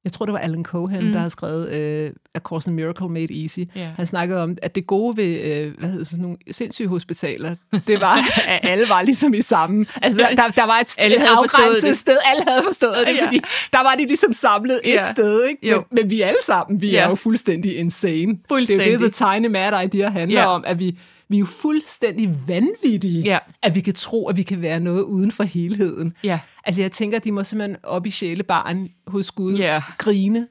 jeg 0.06 0.12
tror, 0.12 0.26
det 0.26 0.32
var 0.32 0.38
Alan 0.38 0.64
Cohen, 0.64 1.04
mm. 1.04 1.12
der 1.12 1.20
har 1.20 1.28
skrevet 1.28 1.66
uh, 2.08 2.16
A 2.34 2.38
Course 2.38 2.70
in 2.70 2.76
Miracle 2.76 3.08
Made 3.08 3.42
Easy. 3.42 3.58
Yeah. 3.58 3.88
Han 3.96 4.06
snakkede 4.06 4.42
om, 4.42 4.56
at 4.62 4.74
det 4.74 4.86
gode 4.86 5.16
ved 5.16 5.66
uh, 5.66 5.78
hvad 5.78 5.90
hedder 5.90 6.04
sådan 6.04 6.22
nogle 6.22 6.36
sindssyge 6.50 6.88
hospitaler, 6.88 7.54
det 7.86 8.00
var, 8.00 8.18
at 8.48 8.60
alle 8.62 8.88
var 8.88 9.02
ligesom 9.02 9.34
i 9.34 9.42
samme. 9.42 9.86
Altså, 10.02 10.18
der, 10.18 10.28
der, 10.28 10.48
der 10.48 10.66
var 10.66 10.78
et, 10.78 10.94
alle 10.98 11.16
et 11.16 11.22
afgrænset 11.22 11.96
sted. 11.96 12.16
Alle 12.24 12.42
havde 12.48 12.62
forstået 12.64 12.96
det, 13.06 13.16
ja. 13.16 13.26
fordi 13.26 13.40
der 13.72 13.82
var 13.82 13.94
de 13.94 14.06
ligesom 14.06 14.32
samlet 14.32 14.80
et 14.84 14.94
ja. 14.94 15.10
sted. 15.12 15.44
Ikke? 15.44 15.70
Men, 15.70 15.84
men 15.90 16.10
vi 16.10 16.20
alle 16.20 16.42
sammen, 16.44 16.82
vi 16.82 16.90
ja. 16.90 17.04
er 17.04 17.08
jo 17.08 17.14
fuldstændig 17.14 17.78
insane. 17.78 18.38
Fuldstændig. 18.48 18.84
Det 18.84 18.92
er 18.92 18.98
jo 18.98 19.04
det, 19.04 19.14
The 19.14 19.34
Tiny 19.34 19.46
Mad 19.46 19.84
Idea 19.84 20.08
handler 20.08 20.40
ja. 20.40 20.46
om, 20.46 20.64
at 20.66 20.78
vi 20.78 20.98
vi 21.28 21.36
er 21.36 21.40
jo 21.40 21.46
fuldstændig 21.46 22.34
vanvittige, 22.48 23.22
ja. 23.22 23.38
at 23.62 23.74
vi 23.74 23.80
kan 23.80 23.94
tro, 23.94 24.28
at 24.28 24.36
vi 24.36 24.42
kan 24.42 24.62
være 24.62 24.80
noget 24.80 25.02
uden 25.02 25.32
for 25.32 25.44
helheden. 25.44 26.14
Ja. 26.24 26.40
Altså 26.64 26.82
jeg 26.82 26.92
tænker, 26.92 27.18
de 27.18 27.32
må 27.32 27.44
simpelthen 27.44 27.76
op 27.82 28.06
i 28.06 28.10
sjælebaren 28.10 28.88
hos 29.06 29.30
Gud 29.30 29.56
ja. 29.56 29.82
grine 29.98 30.48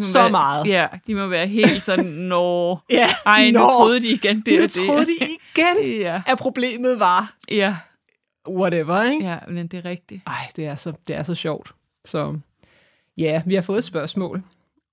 så 0.00 0.20
være, 0.20 0.30
meget. 0.30 0.66
Ja, 0.66 0.86
de 1.06 1.14
må 1.14 1.26
være 1.26 1.46
helt 1.46 1.82
sådan, 1.82 2.04
nå, 2.04 2.78
ja, 2.90 3.08
ej, 3.26 3.50
nu 3.50 3.58
troede 3.58 4.00
de 4.00 4.10
igen 4.10 4.40
det 4.40 4.60
Nu 4.60 4.66
troede 4.66 5.06
de 5.06 5.16
igen, 5.24 6.00
ja. 6.06 6.22
at 6.26 6.38
problemet 6.38 7.00
var 7.00 7.34
ja. 7.50 7.76
whatever, 8.48 9.02
ikke? 9.02 9.24
Ja, 9.24 9.38
men 9.48 9.66
det 9.66 9.78
er 9.78 9.84
rigtigt. 9.84 10.22
Ej, 10.26 10.48
det 10.56 10.66
er 10.66 10.74
så, 10.74 10.92
det 11.08 11.16
er 11.16 11.22
så 11.22 11.34
sjovt. 11.34 11.74
Så 12.04 12.38
ja, 13.16 13.42
vi 13.46 13.54
har 13.54 13.62
fået 13.62 13.78
et 13.78 13.84
spørgsmål. 13.84 14.42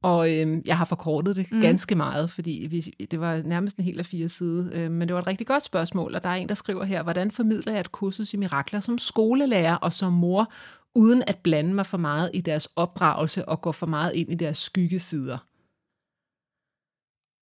Og 0.06 0.34
øh, 0.34 0.62
jeg 0.66 0.78
har 0.78 0.86
forkortet 0.86 1.36
det 1.36 1.52
mm. 1.52 1.62
ganske 1.62 1.96
meget, 1.96 2.30
fordi 2.32 2.68
vi, 2.70 2.82
det 3.12 3.20
var 3.20 3.42
nærmest 3.42 3.78
en 3.78 3.84
helt 3.84 4.00
af 4.00 4.06
fire 4.06 4.30
side. 4.30 4.70
Øh, 4.74 4.92
men 4.92 5.08
det 5.08 5.14
var 5.16 5.22
et 5.22 5.28
rigtig 5.28 5.48
godt 5.48 5.64
spørgsmål, 5.64 6.16
og 6.16 6.24
der 6.24 6.30
er 6.30 6.34
en, 6.34 6.50
der 6.50 6.56
skriver 6.56 6.84
her, 6.84 7.04
hvordan 7.04 7.32
formidler 7.32 7.74
jeg 7.74 7.80
et 7.80 7.92
kursus 7.92 8.34
i 8.34 8.38
mirakler 8.38 8.80
som 8.80 8.98
skolelærer 8.98 9.76
og 9.76 9.94
som 9.94 10.14
mor, 10.14 10.54
uden 10.96 11.24
at 11.28 11.38
blande 11.44 11.74
mig 11.74 11.86
for 11.86 11.98
meget 11.98 12.32
i 12.34 12.42
deres 12.42 12.70
opdragelse 12.76 13.50
og 13.50 13.62
gå 13.62 13.72
for 13.72 13.86
meget 13.86 14.14
ind 14.14 14.32
i 14.32 14.36
deres 14.36 14.58
skyggesider? 14.58 15.38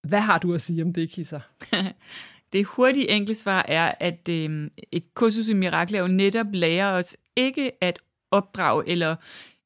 Hvad 0.08 0.22
har 0.22 0.38
du 0.38 0.54
at 0.54 0.62
sige 0.62 0.84
om 0.84 0.94
det, 0.94 1.10
Kisser? 1.10 1.40
det 2.54 2.66
hurtige 2.66 3.10
enkle 3.10 3.36
svar 3.36 3.66
er, 3.68 3.94
at 4.00 4.30
øh, 4.30 4.70
et 4.92 5.16
kursus 5.16 5.48
i 5.48 5.54
mirakler 5.54 6.00
jo 6.00 6.08
netop 6.08 6.48
lærer 6.54 6.92
os 6.92 7.18
ikke 7.36 7.72
at 7.84 8.00
opdrage 8.32 8.90
eller 8.90 9.16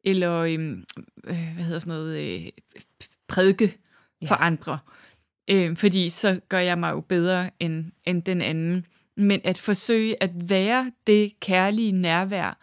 eller 0.07 0.33
øhm, 0.33 0.83
øh, 1.23 1.53
hvad 1.53 1.63
hedder 1.63 1.79
sådan 1.79 1.93
noget, 1.93 2.19
øh, 2.19 2.49
prædike 3.27 3.77
ja. 4.21 4.27
for 4.27 4.35
andre. 4.35 4.79
øh, 5.49 5.77
fordi 5.77 6.09
så 6.09 6.39
gør 6.49 6.59
jeg 6.59 6.79
mig 6.79 6.91
jo 6.91 7.01
bedre 7.01 7.49
end, 7.59 7.85
end 8.05 8.23
den 8.23 8.41
anden. 8.41 8.85
Men 9.17 9.41
at 9.43 9.57
forsøge 9.57 10.23
at 10.23 10.49
være 10.49 10.91
det 11.07 11.39
kærlige 11.39 11.91
nærvær, 11.91 12.57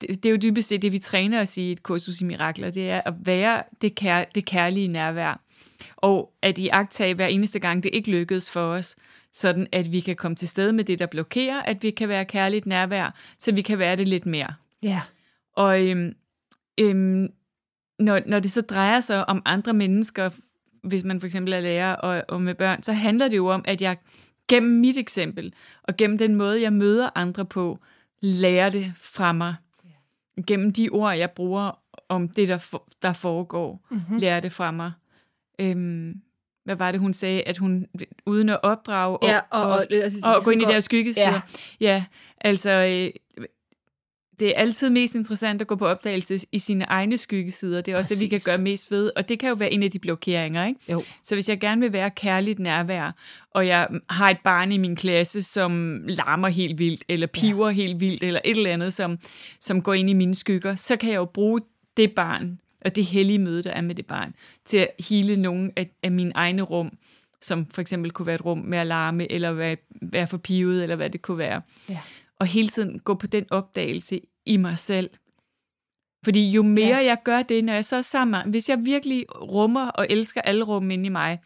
det, 0.00 0.08
det 0.08 0.26
er 0.26 0.30
jo 0.30 0.36
dybest 0.36 0.68
set 0.68 0.82
det, 0.82 0.92
vi 0.92 0.98
træner 0.98 1.40
os 1.40 1.56
i 1.56 1.72
et 1.72 1.82
kursus 1.82 2.20
i 2.20 2.24
mirakler, 2.24 2.70
det 2.70 2.90
er 2.90 3.00
at 3.06 3.14
være 3.24 3.62
det, 3.82 3.94
kær, 3.94 4.24
det 4.34 4.44
kærlige 4.44 4.88
nærvær. 4.88 5.40
Og 5.96 6.32
at 6.42 6.58
i 6.58 6.68
agtage 6.68 7.14
hver 7.14 7.26
eneste 7.26 7.58
gang, 7.58 7.82
det 7.82 7.90
ikke 7.94 8.10
lykkedes 8.10 8.50
for 8.50 8.60
os, 8.60 8.96
sådan 9.32 9.66
at 9.72 9.92
vi 9.92 10.00
kan 10.00 10.16
komme 10.16 10.34
til 10.34 10.48
stede 10.48 10.72
med 10.72 10.84
det, 10.84 10.98
der 10.98 11.06
blokerer, 11.06 11.62
at 11.62 11.82
vi 11.82 11.90
kan 11.90 12.08
være 12.08 12.24
kærligt 12.24 12.66
nærvær, 12.66 13.14
så 13.38 13.52
vi 13.52 13.62
kan 13.62 13.78
være 13.78 13.96
det 13.96 14.08
lidt 14.08 14.26
mere. 14.26 14.54
Ja. 14.82 15.00
Og 15.56 15.86
øhm, 15.86 16.14
øhm, 16.78 17.28
når, 17.98 18.20
når 18.26 18.40
det 18.40 18.50
så 18.50 18.60
drejer 18.60 19.00
sig 19.00 19.28
om 19.28 19.42
andre 19.44 19.72
mennesker, 19.72 20.30
hvis 20.82 21.04
man 21.04 21.20
for 21.20 21.26
eksempel 21.26 21.52
er 21.52 21.60
lærer 21.60 21.94
og, 21.94 22.24
og 22.28 22.42
med 22.42 22.54
børn, 22.54 22.82
så 22.82 22.92
handler 22.92 23.28
det 23.28 23.36
jo 23.36 23.46
om, 23.46 23.64
at 23.64 23.82
jeg 23.82 23.96
gennem 24.48 24.80
mit 24.80 24.96
eksempel, 24.96 25.54
og 25.82 25.96
gennem 25.96 26.18
den 26.18 26.34
måde, 26.34 26.62
jeg 26.62 26.72
møder 26.72 27.10
andre 27.14 27.44
på, 27.44 27.78
lærer 28.20 28.70
det 28.70 28.92
fra 28.96 29.32
mig. 29.32 29.54
Gennem 30.46 30.72
de 30.72 30.88
ord, 30.88 31.16
jeg 31.16 31.30
bruger 31.30 31.78
om 32.08 32.28
det, 32.28 32.48
der, 32.48 32.58
for, 32.58 32.88
der 33.02 33.12
foregår, 33.12 33.86
mm-hmm. 33.90 34.18
lærer 34.18 34.40
det 34.40 34.52
fra 34.52 34.70
mig. 34.70 34.92
Øhm, 35.58 36.20
hvad 36.64 36.76
var 36.76 36.92
det, 36.92 37.00
hun 37.00 37.12
sagde, 37.12 37.42
at 37.42 37.58
hun 37.58 37.86
uden 38.26 38.48
at 38.48 38.58
opdrage 38.62 39.18
og, 39.18 39.28
ja, 39.28 39.40
og, 39.50 39.62
og, 39.62 39.70
og, 39.70 39.86
og, 40.22 40.36
og 40.36 40.44
gå 40.44 40.50
ind 40.50 40.62
i 40.62 40.64
deres 40.64 40.84
skyggesider. 40.84 41.30
Ja. 41.30 41.40
ja, 41.80 42.04
altså 42.40 42.70
øh, 42.70 43.46
det 44.40 44.48
er 44.48 44.52
altid 44.60 44.90
mest 44.90 45.14
interessant 45.14 45.60
at 45.60 45.66
gå 45.66 45.76
på 45.76 45.86
opdagelse 45.86 46.38
i 46.52 46.58
sine 46.58 46.84
egne 46.84 47.18
skyggesider. 47.18 47.80
Det 47.80 47.92
er 47.92 47.96
også 47.96 48.08
Præcis. 48.08 48.18
det, 48.18 48.24
vi 48.24 48.28
kan 48.28 48.40
gøre 48.44 48.58
mest 48.58 48.90
ved, 48.90 49.10
og 49.16 49.28
det 49.28 49.38
kan 49.38 49.48
jo 49.48 49.54
være 49.54 49.72
en 49.72 49.82
af 49.82 49.90
de 49.90 49.98
blokeringer. 49.98 50.66
Ikke? 50.66 50.80
Jo. 50.92 51.02
Så 51.22 51.34
hvis 51.34 51.48
jeg 51.48 51.60
gerne 51.60 51.80
vil 51.80 51.92
være 51.92 52.10
kærligt 52.10 52.58
nærvær, 52.58 53.12
og 53.50 53.66
jeg 53.66 53.88
har 54.10 54.30
et 54.30 54.38
barn 54.44 54.72
i 54.72 54.78
min 54.78 54.96
klasse, 54.96 55.42
som 55.42 56.02
larmer 56.06 56.48
helt 56.48 56.78
vildt, 56.78 57.04
eller 57.08 57.26
piver 57.26 57.68
ja. 57.68 57.74
helt 57.74 58.00
vildt, 58.00 58.22
eller 58.22 58.40
et 58.44 58.56
eller 58.56 58.72
andet, 58.72 58.94
som, 58.94 59.18
som 59.60 59.82
går 59.82 59.94
ind 59.94 60.10
i 60.10 60.12
mine 60.12 60.34
skygger, 60.34 60.76
så 60.76 60.96
kan 60.96 61.10
jeg 61.10 61.16
jo 61.16 61.24
bruge 61.24 61.60
det 61.96 62.12
barn, 62.12 62.60
og 62.84 62.96
det 62.96 63.04
hellige 63.04 63.38
møde, 63.38 63.62
der 63.62 63.70
er 63.70 63.80
med 63.80 63.94
det 63.94 64.06
barn, 64.06 64.34
til 64.66 64.76
at 64.78 64.88
hele 65.08 65.36
nogle 65.36 65.70
af, 65.76 65.90
af 66.02 66.10
mine 66.10 66.32
egne 66.34 66.62
rum, 66.62 66.90
som 67.40 67.66
for 67.66 67.80
eksempel 67.80 68.10
kunne 68.10 68.26
være 68.26 68.34
et 68.34 68.44
rum 68.44 68.58
med 68.58 68.78
alarme, 68.78 69.32
eller 69.32 69.52
være, 69.52 69.76
være 70.02 70.26
for 70.26 70.38
pivet, 70.38 70.82
eller 70.82 70.96
hvad 70.96 71.10
det 71.10 71.22
kunne 71.22 71.38
være. 71.38 71.62
Ja 71.88 71.98
og 72.40 72.46
hele 72.46 72.68
tiden 72.68 72.98
gå 72.98 73.14
på 73.14 73.26
den 73.26 73.44
opdagelse 73.50 74.20
i 74.46 74.56
mig 74.56 74.78
selv. 74.78 75.10
Fordi 76.24 76.50
jo 76.50 76.62
mere 76.62 76.96
ja. 76.96 77.04
jeg 77.04 77.18
gør 77.24 77.42
det, 77.42 77.64
når 77.64 77.72
jeg 77.72 77.84
så 77.84 77.96
er 77.96 78.02
sammen, 78.02 78.50
hvis 78.50 78.68
jeg 78.68 78.78
virkelig 78.84 79.26
rummer 79.40 79.88
og 79.88 80.06
elsker 80.10 80.40
alle 80.40 80.64
rum 80.64 80.90
inde 80.90 81.06
i 81.06 81.08
mig, 81.08 81.40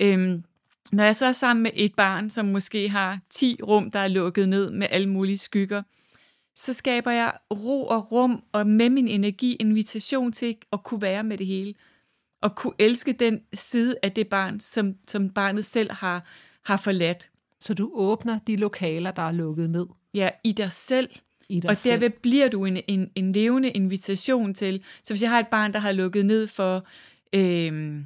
øhm, 0.00 0.44
når 0.92 1.04
jeg 1.04 1.16
så 1.16 1.26
er 1.26 1.32
sammen 1.32 1.62
med 1.62 1.70
et 1.74 1.94
barn, 1.94 2.30
som 2.30 2.46
måske 2.46 2.88
har 2.88 3.18
10 3.30 3.58
rum, 3.62 3.90
der 3.90 3.98
er 3.98 4.08
lukket 4.08 4.48
ned 4.48 4.70
med 4.70 4.86
alle 4.90 5.08
mulige 5.08 5.38
skygger, 5.38 5.82
så 6.56 6.72
skaber 6.72 7.10
jeg 7.10 7.32
ro 7.50 7.86
og 7.86 8.12
rum, 8.12 8.42
og 8.52 8.66
med 8.66 8.90
min 8.90 9.08
energi 9.08 9.56
invitation 9.60 10.32
til 10.32 10.56
at 10.72 10.82
kunne 10.84 11.02
være 11.02 11.24
med 11.24 11.38
det 11.38 11.46
hele. 11.46 11.74
Og 12.42 12.56
kunne 12.56 12.72
elske 12.78 13.12
den 13.12 13.40
side 13.54 13.96
af 14.02 14.12
det 14.12 14.28
barn, 14.28 14.60
som, 14.60 14.94
som 15.08 15.30
barnet 15.30 15.64
selv 15.64 15.92
har, 15.92 16.24
har 16.64 16.76
forladt. 16.76 17.30
Så 17.60 17.74
du 17.74 17.90
åbner 17.94 18.38
de 18.46 18.56
lokaler, 18.56 19.10
der 19.10 19.22
er 19.22 19.32
lukket 19.32 19.70
ned? 19.70 19.86
Ja, 20.14 20.28
i 20.44 20.52
dig 20.52 20.72
selv. 20.72 21.08
I 21.48 21.60
dig 21.60 21.70
og 21.70 21.76
derved 21.84 22.00
selv. 22.00 22.20
bliver 22.22 22.48
du 22.48 22.64
en, 22.64 22.80
en, 22.88 23.10
en 23.14 23.32
levende 23.32 23.70
invitation 23.70 24.54
til. 24.54 24.84
Så 25.04 25.14
hvis 25.14 25.22
jeg 25.22 25.30
har 25.30 25.38
et 25.38 25.48
barn, 25.50 25.72
der 25.72 25.78
har 25.78 25.92
lukket 25.92 26.26
ned 26.26 26.46
for 26.46 26.86
øh, 27.32 28.02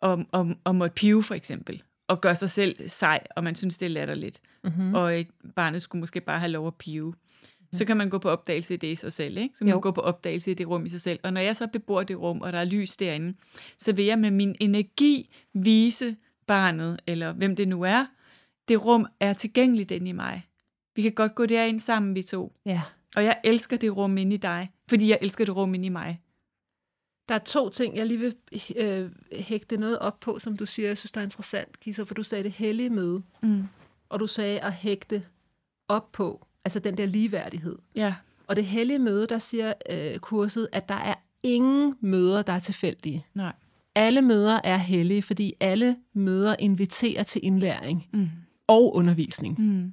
om, 0.00 0.28
om, 0.32 0.58
om 0.64 0.82
at 0.82 0.92
pive 0.92 1.22
for 1.22 1.34
eksempel, 1.34 1.82
og 2.08 2.20
gør 2.20 2.34
sig 2.34 2.50
selv 2.50 2.88
sej, 2.88 3.20
og 3.36 3.44
man 3.44 3.54
synes, 3.54 3.78
det 3.78 3.86
er 3.86 3.90
latterligt, 3.90 4.40
mm-hmm. 4.64 4.94
og 4.94 5.24
barnet 5.56 5.82
skulle 5.82 6.00
måske 6.00 6.20
bare 6.20 6.38
have 6.38 6.50
lov 6.50 6.66
at 6.66 6.74
pive, 6.74 7.06
mm-hmm. 7.06 7.72
så 7.72 7.84
kan 7.84 7.96
man 7.96 8.10
gå 8.10 8.18
på 8.18 8.28
opdagelse 8.28 8.74
i 8.74 8.76
det 8.76 8.88
i 8.88 8.94
sig 8.94 9.12
selv. 9.12 9.38
Ikke? 9.38 9.58
Så 9.58 9.64
man 9.64 9.74
jo. 9.74 9.80
gå 9.82 9.90
på 9.90 10.00
opdagelse 10.00 10.50
i 10.50 10.54
det 10.54 10.68
rum 10.68 10.86
i 10.86 10.88
sig 10.88 11.00
selv. 11.00 11.18
Og 11.22 11.32
når 11.32 11.40
jeg 11.40 11.56
så 11.56 11.66
bebor 11.66 12.02
det 12.02 12.18
rum, 12.18 12.40
og 12.40 12.52
der 12.52 12.58
er 12.58 12.64
lys 12.64 12.96
derinde, 12.96 13.34
så 13.78 13.92
vil 13.92 14.04
jeg 14.04 14.18
med 14.18 14.30
min 14.30 14.56
energi 14.60 15.30
vise 15.54 16.16
barnet, 16.46 17.00
eller 17.06 17.32
hvem 17.32 17.56
det 17.56 17.68
nu 17.68 17.82
er, 17.82 18.06
det 18.68 18.84
rum 18.84 19.06
er 19.20 19.32
tilgængeligt 19.32 19.90
inde 19.90 20.08
i 20.08 20.12
mig. 20.12 20.48
Vi 20.96 21.02
kan 21.02 21.12
godt 21.12 21.34
gå 21.34 21.46
derind 21.46 21.80
sammen, 21.80 22.14
vi 22.14 22.22
to. 22.22 22.52
Ja. 22.66 22.82
Og 23.16 23.24
jeg 23.24 23.40
elsker 23.44 23.76
det 23.76 23.96
rum 23.96 24.18
inde 24.18 24.34
i 24.34 24.38
dig, 24.38 24.70
fordi 24.88 25.10
jeg 25.10 25.18
elsker 25.22 25.44
det 25.44 25.56
rum 25.56 25.74
inde 25.74 25.86
i 25.86 25.88
mig. 25.88 26.20
Der 27.28 27.34
er 27.34 27.38
to 27.38 27.68
ting, 27.68 27.96
jeg 27.96 28.06
lige 28.06 28.18
vil 28.18 28.34
øh, 28.76 29.10
hægte 29.32 29.76
noget 29.76 29.98
op 29.98 30.20
på, 30.20 30.38
som 30.38 30.56
du 30.56 30.66
siger, 30.66 30.88
jeg 30.88 30.98
synes, 30.98 31.12
der 31.12 31.20
er 31.20 31.24
interessant, 31.24 31.80
Kisser, 31.80 32.04
for 32.04 32.14
du 32.14 32.22
sagde 32.22 32.44
det 32.44 32.52
hellige 32.52 32.90
møde, 32.90 33.22
mm. 33.42 33.64
og 34.08 34.20
du 34.20 34.26
sagde 34.26 34.60
at 34.60 34.72
hægte 34.72 35.22
op 35.88 36.12
på, 36.12 36.46
altså 36.64 36.78
den 36.78 36.96
der 36.96 37.06
ligeværdighed. 37.06 37.78
Ja. 37.94 38.14
Og 38.46 38.56
det 38.56 38.64
hellige 38.64 38.98
møde, 38.98 39.26
der 39.26 39.38
siger 39.38 39.72
øh, 39.90 40.18
kurset, 40.18 40.68
at 40.72 40.88
der 40.88 40.94
er 40.94 41.14
ingen 41.42 41.94
møder, 42.00 42.42
der 42.42 42.52
er 42.52 42.58
tilfældige. 42.58 43.26
Nej. 43.34 43.52
Alle 43.94 44.22
møder 44.22 44.60
er 44.64 44.76
hellige, 44.76 45.22
fordi 45.22 45.54
alle 45.60 45.96
møder 46.12 46.56
inviterer 46.58 47.22
til 47.22 47.40
indlæring 47.44 48.06
mm. 48.12 48.28
Og 48.68 48.94
undervisning. 48.94 49.60
Mm. 49.60 49.92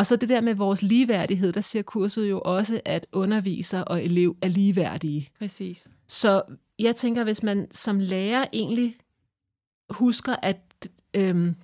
Og 0.00 0.06
så 0.06 0.16
det 0.16 0.28
der 0.28 0.40
med 0.40 0.54
vores 0.54 0.82
ligeværdighed, 0.82 1.52
der 1.52 1.60
siger 1.60 1.82
kurset 1.82 2.30
jo 2.30 2.40
også, 2.40 2.80
at 2.84 3.06
underviser 3.12 3.80
og 3.80 4.04
elev 4.04 4.36
er 4.42 4.48
ligeværdige. 4.48 5.30
Præcis. 5.38 5.90
Så 6.08 6.42
jeg 6.78 6.96
tænker, 6.96 7.24
hvis 7.24 7.42
man 7.42 7.66
som 7.70 7.98
lærer 7.98 8.46
egentlig 8.52 8.96
husker, 9.90 10.36
at 10.42 10.88
øhm, 11.14 11.54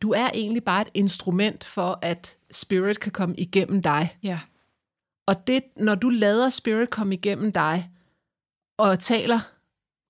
du 0.00 0.10
er 0.10 0.30
egentlig 0.34 0.64
bare 0.64 0.82
et 0.82 0.88
instrument 0.94 1.64
for, 1.64 1.98
at 2.02 2.36
spirit 2.50 3.00
kan 3.00 3.12
komme 3.12 3.34
igennem 3.36 3.82
dig. 3.82 4.16
Ja. 4.22 4.40
Og 5.26 5.46
det, 5.46 5.62
når 5.76 5.94
du 5.94 6.08
lader 6.08 6.48
spirit 6.48 6.90
komme 6.90 7.14
igennem 7.14 7.52
dig, 7.52 7.90
og 8.78 8.98
taler 8.98 9.40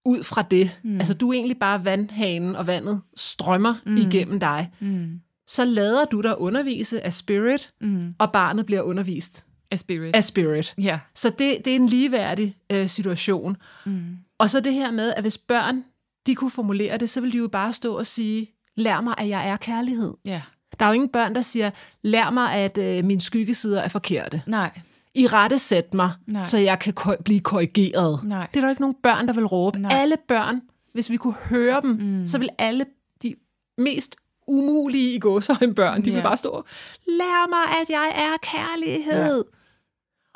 ud 0.05 0.23
fra 0.23 0.43
det, 0.43 0.81
mm. 0.85 0.97
altså 0.97 1.15
du 1.15 1.31
er 1.31 1.35
egentlig 1.35 1.59
bare 1.59 1.85
vandhanen, 1.85 2.57
og 2.57 2.67
vandet 2.67 3.01
strømmer 3.17 3.75
mm. 3.87 3.97
igennem 3.97 4.41
dig. 4.41 4.73
Mm 4.81 5.21
så 5.47 5.65
lader 5.65 6.05
du 6.05 6.21
dig 6.21 6.41
undervise 6.41 7.01
af 7.05 7.13
spirit, 7.13 7.73
mm. 7.81 8.15
og 8.19 8.33
barnet 8.33 8.67
bliver 8.67 8.83
undervist 8.83 9.45
af 9.71 9.79
spirit. 9.79 10.17
Af 10.17 10.25
spirit. 10.25 10.75
Ja. 10.79 11.01
Så 11.15 11.31
det, 11.31 11.59
det 11.65 11.67
er 11.67 11.77
en 11.77 11.87
ligeværdig 11.87 12.57
øh, 12.73 12.87
situation. 12.89 13.57
Mm. 13.87 14.17
Og 14.39 14.51
så 14.51 14.61
det 14.61 14.75
her 14.75 14.91
med, 14.91 15.13
at 15.17 15.23
hvis 15.23 15.39
børn 15.39 15.85
de 16.27 16.35
kunne 16.35 16.51
formulere 16.51 16.99
det, 16.99 17.11
så 17.11 17.21
ville 17.21 17.33
de 17.33 17.39
jo 17.39 17.49
bare 17.49 17.73
stå 17.73 17.99
og 17.99 18.07
sige, 18.07 18.51
lær 18.77 19.01
mig, 19.01 19.15
at 19.19 19.29
jeg 19.29 19.49
er 19.49 19.57
kærlighed. 19.57 20.15
Ja. 20.25 20.43
Der 20.79 20.85
er 20.85 20.89
jo 20.91 20.95
ingen 20.95 21.09
børn, 21.09 21.35
der 21.35 21.41
siger, 21.41 21.71
lær 22.03 22.31
mig, 22.31 22.53
at 22.53 22.79
øh, 22.79 23.05
mine 23.05 23.21
skyggesider 23.21 23.81
er 23.81 23.89
forkerte. 23.89 24.43
Nej. 24.47 24.81
I 25.15 25.27
rette 25.27 25.59
sæt 25.59 25.95
mig, 25.95 26.11
Nej. 26.27 26.43
så 26.43 26.59
jeg 26.59 26.79
kan 26.79 26.93
ko- 26.93 27.17
blive 27.25 27.41
korrigeret. 27.41 28.21
Nej. 28.25 28.47
Det 28.47 28.57
er 28.57 28.61
der 28.61 28.71
ikke 28.71 28.83
nogen 28.83 28.97
børn, 29.03 29.27
der 29.29 29.33
vil 29.35 29.47
råbe. 29.47 29.79
Nej. 29.79 29.91
Alle 29.95 30.17
børn, 30.29 30.61
hvis 30.93 31.11
vi 31.11 31.17
kunne 31.17 31.35
høre 31.35 31.81
dem, 31.83 31.91
mm. 31.91 32.27
så 32.27 32.39
vil 32.39 32.49
alle 32.59 32.85
de 33.23 33.35
mest 33.79 34.17
umulige 34.49 35.15
i 35.15 35.19
gåsøjne 35.19 35.75
børn. 35.75 36.03
De 36.03 36.07
yeah. 36.07 36.17
vil 36.17 36.23
bare 36.23 36.37
stå, 36.37 36.65
lær 37.07 37.49
mig, 37.49 37.81
at 37.81 37.91
jeg 37.91 38.13
er 38.15 38.37
kærlighed. 38.43 39.35
Yeah. 39.35 39.45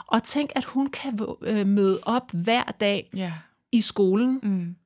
Og 0.07 0.23
tænk, 0.23 0.50
at 0.57 0.64
hun 0.64 0.87
kan 0.87 1.21
øh, 1.43 1.67
møde 1.67 1.99
op 2.02 2.33
hver 2.33 2.64
dag 2.64 3.11
yeah. 3.17 3.33
i 3.73 3.81
skolen. 3.81 4.40
Mm. 4.43 4.76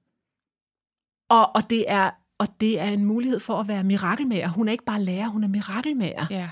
Og, 1.29 1.57
og, 1.57 1.71
det 1.71 1.85
er, 1.89 2.11
og 2.39 2.49
det 2.61 2.81
er 2.81 2.89
en 2.89 3.05
mulighed 3.05 3.41
for 3.41 3.61
at 3.61 3.69
være 3.69 3.85
mirakelmager. 3.85 4.49
Hun 4.49 4.69
er 4.69 4.73
ikke 4.73 4.85
bare 4.85 5.03
lærer, 5.03 5.29
hun 5.29 5.45
er 5.45 5.49
mirakelmager. 5.49 6.27
Ja. 6.31 6.51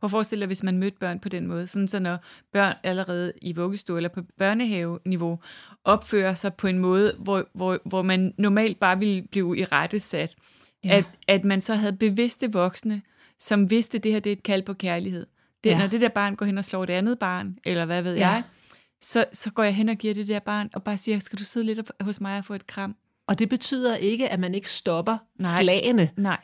Prøv 0.00 0.06
at 0.06 0.10
forestille 0.10 0.40
dig, 0.40 0.46
hvis 0.46 0.62
man 0.62 0.78
mødte 0.78 0.96
børn 1.00 1.18
på 1.20 1.28
den 1.28 1.46
måde. 1.46 1.66
Sådan 1.66 1.88
så 1.88 1.98
når 1.98 2.18
børn 2.52 2.74
allerede 2.82 3.32
i 3.42 3.52
vuggestue 3.52 3.96
eller 3.96 4.08
på 4.08 4.20
børnehave-niveau 4.38 5.38
opfører 5.84 6.34
sig 6.34 6.54
på 6.54 6.66
en 6.66 6.78
måde, 6.78 7.14
hvor, 7.18 7.48
hvor, 7.54 7.78
hvor 7.84 8.02
man 8.02 8.34
normalt 8.38 8.80
bare 8.80 8.98
ville 8.98 9.22
blive 9.22 9.58
i 9.58 9.64
rette 9.64 10.00
sat, 10.00 10.34
Ja. 10.84 10.96
At, 10.96 11.04
at 11.28 11.44
man 11.44 11.60
så 11.60 11.74
havde 11.74 11.92
bevidste 11.92 12.52
voksne, 12.52 13.02
som 13.38 13.70
vidste, 13.70 13.96
at 13.96 14.04
det 14.04 14.12
her 14.12 14.20
det 14.20 14.30
er 14.30 14.36
et 14.36 14.42
kald 14.42 14.62
på 14.62 14.74
kærlighed. 14.74 15.26
Det, 15.64 15.70
ja. 15.70 15.78
Når 15.78 15.86
det 15.86 16.00
der 16.00 16.08
barn 16.08 16.36
går 16.36 16.46
hen 16.46 16.58
og 16.58 16.64
slår 16.64 16.84
et 16.84 16.90
andet 16.90 17.18
barn, 17.18 17.58
eller 17.64 17.84
hvad 17.84 18.02
ved 18.02 18.16
ja. 18.16 18.28
jeg, 18.28 18.42
så, 19.02 19.24
så 19.32 19.50
går 19.50 19.62
jeg 19.62 19.74
hen 19.74 19.88
og 19.88 19.96
giver 19.96 20.14
det 20.14 20.28
der 20.28 20.38
barn, 20.38 20.70
og 20.74 20.84
bare 20.84 20.96
siger, 20.96 21.18
skal 21.18 21.38
du 21.38 21.44
sidde 21.44 21.66
lidt 21.66 21.90
hos 22.00 22.20
mig 22.20 22.38
og 22.38 22.44
få 22.44 22.54
et 22.54 22.66
kram? 22.66 22.96
Og 23.26 23.38
det 23.38 23.48
betyder 23.48 23.96
ikke, 23.96 24.28
at 24.28 24.40
man 24.40 24.54
ikke 24.54 24.70
stopper 24.70 25.18
Nej. 25.38 25.60
slagene. 25.60 26.10
Nej. 26.16 26.38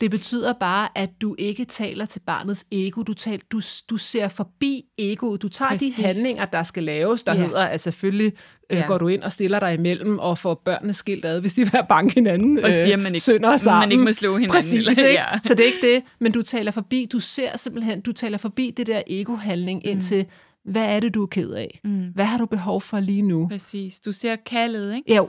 Det 0.00 0.10
betyder 0.10 0.52
bare, 0.52 0.88
at 0.94 1.10
du 1.20 1.36
ikke 1.38 1.64
taler 1.64 2.04
til 2.04 2.20
barnets 2.20 2.66
ego. 2.72 3.02
Du, 3.02 3.14
taler, 3.14 3.42
du, 3.52 3.60
du 3.90 3.96
ser 3.96 4.28
forbi 4.28 4.84
egoet. 4.98 5.42
Du 5.42 5.48
tager 5.48 5.68
Præcis. 5.68 5.96
de 5.96 6.02
handlinger, 6.02 6.44
der 6.44 6.62
skal 6.62 6.82
laves, 6.82 7.22
der 7.22 7.34
ja. 7.34 7.40
hedder, 7.40 7.64
at 7.64 7.80
selvfølgelig 7.80 8.32
øh, 8.70 8.78
ja. 8.78 8.86
går 8.86 8.98
du 8.98 9.08
ind 9.08 9.22
og 9.22 9.32
stiller 9.32 9.60
dig 9.60 9.74
imellem 9.74 10.18
og 10.18 10.38
får 10.38 10.62
børnene 10.64 10.92
skilt 10.92 11.24
ad, 11.24 11.40
hvis 11.40 11.54
de 11.54 11.60
vil 11.60 11.80
banke 11.88 12.14
hinanden. 12.14 12.64
Og 12.64 12.72
siger, 12.72 12.96
man 12.96 13.14
ikke, 13.14 13.24
sønder 13.24 13.56
sammen. 13.56 13.80
man 13.80 13.92
ikke 13.92 14.04
må 14.04 14.12
slå 14.12 14.36
hinanden. 14.36 14.54
Præcis, 14.56 14.88
ikke? 14.88 15.02
Ja. 15.02 15.24
Så 15.44 15.54
det 15.54 15.60
er 15.60 15.66
ikke 15.66 15.94
det. 15.94 16.02
Men 16.18 16.32
du 16.32 16.42
taler 16.42 16.70
forbi, 16.70 17.06
du 17.12 17.20
ser 17.20 17.56
simpelthen, 17.56 18.00
du 18.00 18.12
taler 18.12 18.38
forbi 18.38 18.74
det 18.76 18.86
der 18.86 19.02
ego-handling 19.06 19.82
mm. 19.84 19.90
ind 19.90 20.02
til, 20.02 20.26
hvad 20.64 20.84
er 20.84 21.00
det, 21.00 21.14
du 21.14 21.22
er 21.22 21.26
ked 21.26 21.50
af? 21.50 21.80
Mm. 21.84 22.06
Hvad 22.14 22.24
har 22.24 22.38
du 22.38 22.46
behov 22.46 22.80
for 22.80 23.00
lige 23.00 23.22
nu? 23.22 23.48
Præcis. 23.48 24.00
Du 24.00 24.12
ser 24.12 24.36
kaldet, 24.36 24.94
ikke? 24.94 25.14
Jo. 25.14 25.28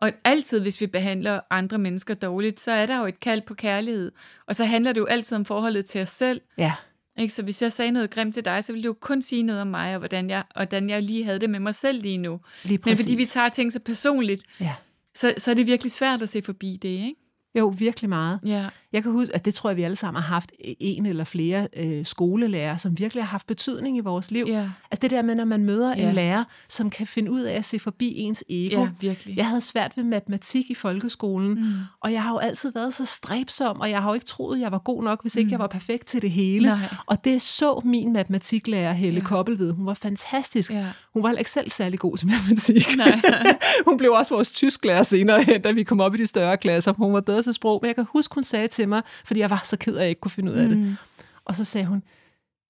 Og 0.00 0.12
altid, 0.24 0.60
hvis 0.60 0.80
vi 0.80 0.86
behandler 0.86 1.40
andre 1.50 1.78
mennesker 1.78 2.14
dårligt, 2.14 2.60
så 2.60 2.72
er 2.72 2.86
der 2.86 2.98
jo 2.98 3.06
et 3.06 3.20
kald 3.20 3.42
på 3.42 3.54
kærlighed. 3.54 4.12
Og 4.46 4.56
så 4.56 4.64
handler 4.64 4.92
det 4.92 5.00
jo 5.00 5.06
altid 5.06 5.36
om 5.36 5.44
forholdet 5.44 5.84
til 5.86 6.02
os 6.02 6.08
selv. 6.08 6.40
Ja. 6.58 6.72
Ikke? 7.18 7.34
Så 7.34 7.42
hvis 7.42 7.62
jeg 7.62 7.72
sagde 7.72 7.90
noget 7.90 8.10
grimt 8.10 8.34
til 8.34 8.44
dig, 8.44 8.64
så 8.64 8.72
ville 8.72 8.82
du 8.82 8.88
jo 8.88 8.96
kun 9.00 9.22
sige 9.22 9.42
noget 9.42 9.60
om 9.60 9.66
mig, 9.66 9.92
og 9.92 9.98
hvordan 9.98 10.30
jeg, 10.30 10.38
og 10.38 10.54
hvordan 10.56 10.90
jeg 10.90 11.02
lige 11.02 11.24
havde 11.24 11.38
det 11.38 11.50
med 11.50 11.60
mig 11.60 11.74
selv 11.74 12.02
lige 12.02 12.18
nu. 12.18 12.40
Lige 12.62 12.80
Men 12.84 12.96
fordi 12.96 13.14
vi 13.14 13.24
tager 13.24 13.48
ting 13.48 13.72
så 13.72 13.80
personligt, 13.80 14.42
Ja. 14.60 14.74
så, 15.14 15.34
så 15.38 15.50
er 15.50 15.54
det 15.54 15.66
virkelig 15.66 15.92
svært 15.92 16.22
at 16.22 16.28
se 16.28 16.42
forbi 16.42 16.78
det, 16.82 16.88
ikke? 16.88 17.14
Jo, 17.54 17.74
virkelig 17.78 18.08
meget. 18.08 18.40
Ja. 18.46 18.66
Jeg 18.92 19.02
kan 19.02 19.12
huske, 19.12 19.34
at 19.34 19.44
det 19.44 19.54
tror 19.54 19.70
jeg, 19.70 19.76
vi 19.76 19.82
alle 19.82 19.96
sammen 19.96 20.22
har 20.22 20.34
haft 20.34 20.52
en 20.80 21.06
eller 21.06 21.24
flere 21.24 21.68
øh, 21.76 22.04
skolelærer, 22.04 22.76
som 22.76 22.98
virkelig 22.98 23.24
har 23.24 23.28
haft 23.28 23.46
betydning 23.46 23.96
i 23.96 24.00
vores 24.00 24.30
liv. 24.30 24.44
Ja. 24.48 24.60
Altså 24.90 25.02
det 25.02 25.10
der 25.10 25.22
med, 25.22 25.34
når 25.34 25.44
man 25.44 25.64
møder 25.64 25.94
Ja. 25.96 26.08
en 26.08 26.14
lærer, 26.14 26.44
som 26.68 26.90
kan 26.90 27.06
finde 27.06 27.30
ud 27.30 27.40
af 27.42 27.54
at 27.54 27.64
se 27.64 27.78
forbi 27.78 28.14
ens 28.16 28.44
ego. 28.48 28.80
Ja, 28.80 28.88
virkelig. 29.00 29.36
Jeg 29.36 29.46
havde 29.46 29.60
svært 29.60 29.96
ved 29.96 30.04
matematik 30.04 30.70
i 30.70 30.74
folkeskolen, 30.74 31.54
mm. 31.54 31.64
og 32.02 32.12
jeg 32.12 32.22
har 32.22 32.30
jo 32.30 32.38
altid 32.38 32.72
været 32.72 32.94
så 32.94 33.04
stræbsom, 33.04 33.80
og 33.80 33.90
jeg 33.90 34.02
har 34.02 34.10
jo 34.10 34.14
ikke 34.14 34.26
troet, 34.26 34.60
jeg 34.60 34.72
var 34.72 34.78
god 34.78 35.02
nok, 35.04 35.22
hvis 35.22 35.36
ikke 35.36 35.50
jeg 35.50 35.58
var 35.58 35.66
perfekt 35.66 36.06
til 36.06 36.22
det 36.22 36.30
hele. 36.30 36.68
Nej. 36.68 36.78
Og 37.06 37.24
det 37.24 37.42
så 37.42 37.80
min 37.84 38.12
matematiklærer, 38.12 38.92
Helle 38.92 39.18
ja. 39.20 39.24
Koppelved. 39.24 39.72
Hun 39.72 39.86
var 39.86 39.94
fantastisk. 39.94 40.72
Ja. 40.72 40.86
Hun 41.14 41.22
var 41.22 41.32
ikke 41.32 41.50
selv 41.50 41.70
særlig 41.70 41.98
god 41.98 42.16
til 42.16 42.28
matematik. 42.28 42.96
Nej. 42.96 43.20
hun 43.88 43.98
blev 43.98 44.12
også 44.12 44.34
vores 44.34 44.50
tysklærer 44.50 45.02
senere 45.02 45.42
hen, 45.42 45.62
da 45.62 45.70
vi 45.70 45.82
kom 45.82 46.00
op 46.00 46.14
i 46.14 46.18
de 46.18 46.26
større 46.26 46.56
klasser, 46.56 46.92
hun 46.92 47.12
var 47.12 47.20
bedre 47.20 47.42
til 47.42 47.54
sprog. 47.54 47.78
Men 47.82 47.86
jeg 47.86 47.94
kan 47.94 48.06
huske, 48.12 48.34
hun 48.34 48.44
sagde 48.44 48.68
til 48.68 48.79
mig, 48.88 49.02
fordi 49.24 49.40
jeg 49.40 49.50
var 49.50 49.62
så 49.64 49.76
ked 49.76 49.94
af, 49.94 49.98
at 49.98 50.02
jeg 50.02 50.08
ikke 50.08 50.20
kunne 50.20 50.30
finde 50.30 50.52
ud 50.52 50.56
af 50.56 50.68
det. 50.68 50.78
Mm. 50.78 50.96
Og 51.44 51.56
så 51.56 51.64
sagde 51.64 51.86
hun, 51.86 52.02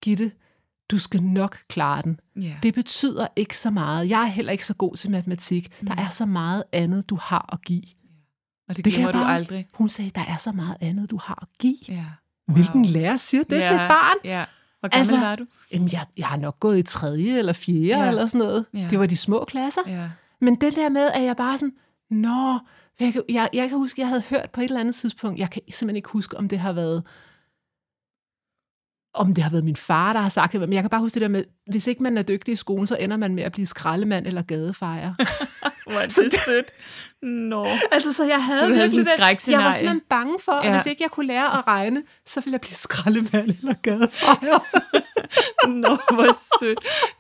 Gitte, 0.03 0.33
du 0.91 0.99
skal 0.99 1.23
nok 1.23 1.59
klare 1.69 2.03
den. 2.03 2.21
Ja. 2.37 2.57
Det 2.63 2.75
betyder 2.75 3.27
ikke 3.37 3.59
så 3.59 3.71
meget. 3.71 4.09
Jeg 4.09 4.21
er 4.23 4.27
heller 4.27 4.53
ikke 4.53 4.67
så 4.67 4.75
god 4.75 4.97
til 4.97 5.11
matematik. 5.11 5.69
Mm. 5.81 5.87
Der 5.87 5.95
er 5.97 6.09
så 6.09 6.27
meget 6.27 6.65
andet, 6.73 7.11
du 7.11 7.17
har 7.23 7.49
at 7.53 7.63
give. 7.65 7.83
Og 8.69 8.77
det 8.77 8.85
Det 8.85 8.93
glemmer 8.93 9.13
du 9.13 9.19
bare 9.19 9.35
aldrig. 9.35 9.67
Hun 9.75 9.89
sagde, 9.89 10.11
der 10.15 10.21
er 10.29 10.37
så 10.37 10.53
meget 10.53 10.77
andet, 10.81 11.11
du 11.11 11.19
har 11.23 11.39
at 11.43 11.49
give. 11.59 11.77
Ja. 11.89 12.05
Hvilken 12.53 12.85
lærer 12.85 13.17
siger 13.17 13.45
det 13.45 13.59
ja. 13.59 13.67
til 13.67 13.75
et 13.75 13.89
barn? 13.89 14.17
Ja. 14.25 14.45
Hvor 14.81 14.89
gammel 14.89 15.01
Altså- 15.13 15.27
var 15.27 15.37
du? 15.37 15.47
Jamen, 15.73 15.89
jeg, 15.93 16.07
jeg 16.17 16.27
har 16.27 16.37
nok 16.37 16.61
gået 16.61 16.79
i 16.79 16.83
tredje 16.83 17.39
eller 17.39 17.53
fjerde 17.53 18.03
ja. 18.03 18.09
eller 18.09 18.27
sådan 18.27 18.39
noget. 18.47 18.67
Ja. 18.75 18.87
Det 18.91 18.99
var 18.99 19.07
de 19.07 19.17
små 19.17 19.45
klasser. 19.49 19.81
Ja. 19.87 20.11
Men 20.41 20.55
det 20.55 20.75
der 20.77 20.89
med, 20.89 21.11
at 21.15 21.23
jeg 21.23 21.37
bare 21.37 21.59
sådan, 21.59 21.73
nå, 22.11 22.59
jeg, 23.01 23.13
kan- 23.13 23.23
jeg, 23.29 23.49
jeg 23.53 23.69
kan 23.69 23.79
huske, 23.79 24.01
jeg 24.01 24.09
havde 24.09 24.23
hørt 24.31 24.51
på 24.53 24.61
et 24.61 24.65
eller 24.65 24.81
andet 24.81 24.95
tidspunkt, 24.95 25.39
jeg 25.39 25.51
kan 25.51 25.63
simpelthen 25.73 25.97
ikke 25.97 26.09
huske, 26.09 26.37
om 26.37 26.49
det 26.49 26.59
har 26.59 26.73
været, 26.73 27.03
om 29.15 29.35
det 29.35 29.45
har 29.45 29.51
været 29.51 29.65
min 29.65 29.77
far, 29.77 30.13
der 30.13 30.21
har 30.21 30.29
sagt 30.29 30.53
det, 30.53 30.61
men 30.61 30.73
jeg 30.73 30.83
kan 30.83 30.91
bare 30.91 31.01
huske 31.01 31.15
det 31.15 31.23
der 31.23 31.29
med, 31.29 31.45
hvis 31.71 31.87
ikke 31.87 32.03
man 32.03 32.19
er 32.19 32.23
dygtig 32.23 32.53
i 32.53 32.57
skolen, 32.57 32.87
så 32.87 32.97
ender 32.97 33.17
man 33.17 33.35
med 33.35 33.43
at 33.43 33.53
blive 33.53 33.67
skraldemand 33.67 34.27
eller 34.27 34.43
gadefejer. 34.43 35.15
Hvor 35.91 35.99
er 36.01 36.05
det 36.07 36.41
sødt. 36.41 36.67
Nå. 37.23 37.67
altså, 37.93 38.13
så 38.13 38.25
jeg 38.25 38.45
havde, 38.45 38.59
Så 38.59 38.67
du 38.67 38.75
havde 38.75 38.91
sådan 38.91 39.05
den- 39.05 39.53
Jeg 39.53 39.59
var 39.59 39.73
simpelthen 39.73 40.01
bange 40.09 40.35
for, 40.45 40.53
at 40.53 40.67
Ja. 40.69 40.73
hvis 40.83 40.91
ikke 40.91 41.03
jeg 41.03 41.11
kunne 41.11 41.27
lære 41.27 41.59
at 41.59 41.67
regne, 41.67 42.03
så 42.27 42.41
ville 42.41 42.53
jeg 42.53 42.61
blive 42.61 42.75
skraldemand 42.75 43.49
eller 43.49 43.75
gadefejer. 43.83 44.59
Nå, 45.83 45.99
hvor 46.15 46.59
sødt. 46.61 46.79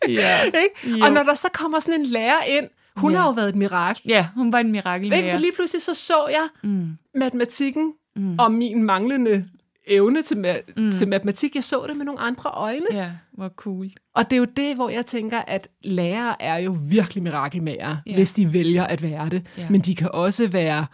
Ja. 0.09 0.41
ikke? 0.63 1.05
Og 1.05 1.13
når 1.13 1.23
der 1.23 1.35
så 1.35 1.49
kommer 1.55 1.81
sådan 1.81 2.01
en 2.01 2.07
lærer 2.07 2.43
ind, 2.49 2.69
hun 2.97 3.13
Ja. 3.13 3.19
har 3.19 3.27
jo 3.27 3.33
været 3.33 3.49
et 3.49 3.55
mirakel. 3.57 4.03
ja, 4.09 4.29
hun 4.35 4.53
var 4.53 4.59
en 4.59 4.73
mirakel 4.73 5.13
Ikke? 5.13 5.31
For 5.31 5.39
lige 5.39 5.53
pludselig 5.57 5.83
så 5.83 5.95
så 5.95 6.27
jeg 6.31 6.49
mm. 6.71 6.89
matematikken 7.15 7.93
mm. 8.17 8.39
og 8.39 8.53
min 8.53 8.83
manglende 8.85 9.45
evne 9.87 10.23
til, 10.23 10.35
ma- 10.35 10.73
mm. 10.77 10.91
til 10.91 11.09
matematik. 11.09 11.55
Jeg 11.55 11.65
så 11.65 11.85
det 11.89 11.97
med 11.97 12.05
nogle 12.05 12.21
andre 12.21 12.51
øjne. 12.51 12.87
Ja, 12.93 13.11
hvor 13.33 13.49
cool. 13.49 13.87
Og 14.15 14.25
det 14.31 14.33
er 14.33 14.39
jo 14.39 14.47
det, 14.57 14.75
hvor 14.75 14.89
jeg 14.89 15.07
tænker, 15.07 15.39
at 15.39 15.69
lærere 15.85 16.43
er 16.43 16.57
jo 16.57 16.77
virkelig 16.91 17.23
mirakelmager, 17.23 17.97
Ja. 18.07 18.15
hvis 18.15 18.33
de 18.33 18.53
vælger 18.53 18.85
at 18.85 19.03
være 19.03 19.29
det. 19.29 19.47
Ja. 19.59 19.67
Men 19.71 19.81
de 19.81 19.95
kan 19.95 20.11
også 20.13 20.49
være 20.49 20.87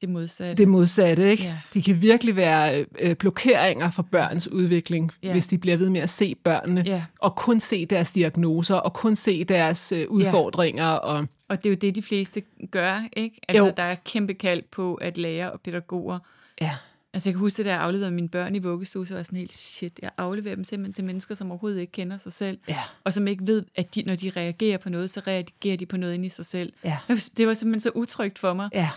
Det 0.00 0.08
modsatte. 0.08 0.62
det 0.62 0.68
modsatte. 0.68 1.30
Ikke? 1.30 1.42
Ja. 1.44 1.58
De 1.74 1.82
kan 1.82 2.02
virkelig 2.02 2.36
være 2.36 2.84
øh, 3.00 3.16
blokeringer 3.16 3.90
for 3.90 4.02
børns 4.02 4.48
udvikling, 4.48 5.12
Ja. 5.22 5.32
hvis 5.32 5.46
de 5.46 5.58
bliver 5.58 5.76
ved 5.76 5.90
med 5.90 6.00
at 6.00 6.10
se 6.10 6.34
børnene, 6.34 6.82
Ja. 6.86 7.04
og 7.20 7.36
kun 7.36 7.60
se 7.60 7.86
deres 7.86 8.10
diagnoser, 8.10 8.74
og 8.74 8.92
kun 8.94 9.14
se 9.14 9.44
deres 9.44 9.92
øh, 9.92 10.06
udfordringer. 10.08 10.86
Og, 10.86 11.26
Og 11.48 11.56
det 11.58 11.66
er 11.66 11.70
jo 11.70 11.76
det, 11.80 11.94
de 11.94 12.02
fleste 12.02 12.42
gør, 12.70 13.02
ikke? 13.16 13.40
Altså, 13.48 13.64
Jo. 13.66 13.72
der 13.76 13.82
er 13.82 13.94
kæmpe 13.94 14.34
kald 14.34 14.62
på, 14.72 14.94
at 14.94 15.18
lærer 15.18 15.48
og 15.48 15.60
pædagoger... 15.60 16.18
ja. 16.60 16.70
Altså, 17.14 17.30
jeg 17.30 17.34
kan 17.34 17.40
huske, 17.40 17.64
da 17.64 17.68
jeg 17.70 17.80
afleverede 17.80 18.10
mine 18.10 18.28
børn 18.28 18.54
i 18.54 18.58
vuggestue, 18.58 19.06
så 19.06 19.14
var 19.14 19.18
jeg 19.18 19.26
sådan 19.26 19.38
helt, 19.38 19.52
shit, 19.52 19.98
jeg 20.02 20.10
afleverer 20.18 20.54
dem 20.54 20.64
simpelthen 20.64 20.92
til 20.94 21.04
mennesker, 21.04 21.34
som 21.34 21.50
overhovedet 21.50 21.80
ikke 21.80 21.92
kender 21.92 22.16
sig 22.18 22.32
selv, 22.32 22.58
Ja. 22.68 22.78
og 23.04 23.12
som 23.12 23.26
ikke 23.26 23.46
ved, 23.46 23.64
at 23.74 23.94
de, 23.94 24.02
når 24.06 24.14
de 24.16 24.30
reagerer 24.36 24.78
på 24.78 24.88
noget, 24.90 25.10
så 25.10 25.20
reagerer 25.26 25.76
de 25.76 25.86
på 25.86 25.96
noget 25.96 26.14
inde 26.14 26.26
i 26.26 26.28
sig 26.28 26.46
selv. 26.46 26.72
Ja. 26.84 26.96
Det 27.36 27.46
var 27.46 27.54
simpelthen 27.54 27.80
så 27.80 27.90
utrygt 27.94 28.38
for 28.38 28.54
mig. 28.54 28.68
ja. 28.74 28.88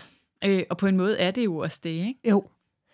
Øh, 0.44 0.62
og 0.70 0.76
på 0.76 0.86
en 0.86 0.96
måde 0.96 1.18
er 1.18 1.30
det 1.30 1.44
jo 1.44 1.56
også 1.56 1.80
det, 1.82 1.90
ikke? 1.90 2.20
Jo. 2.28 2.44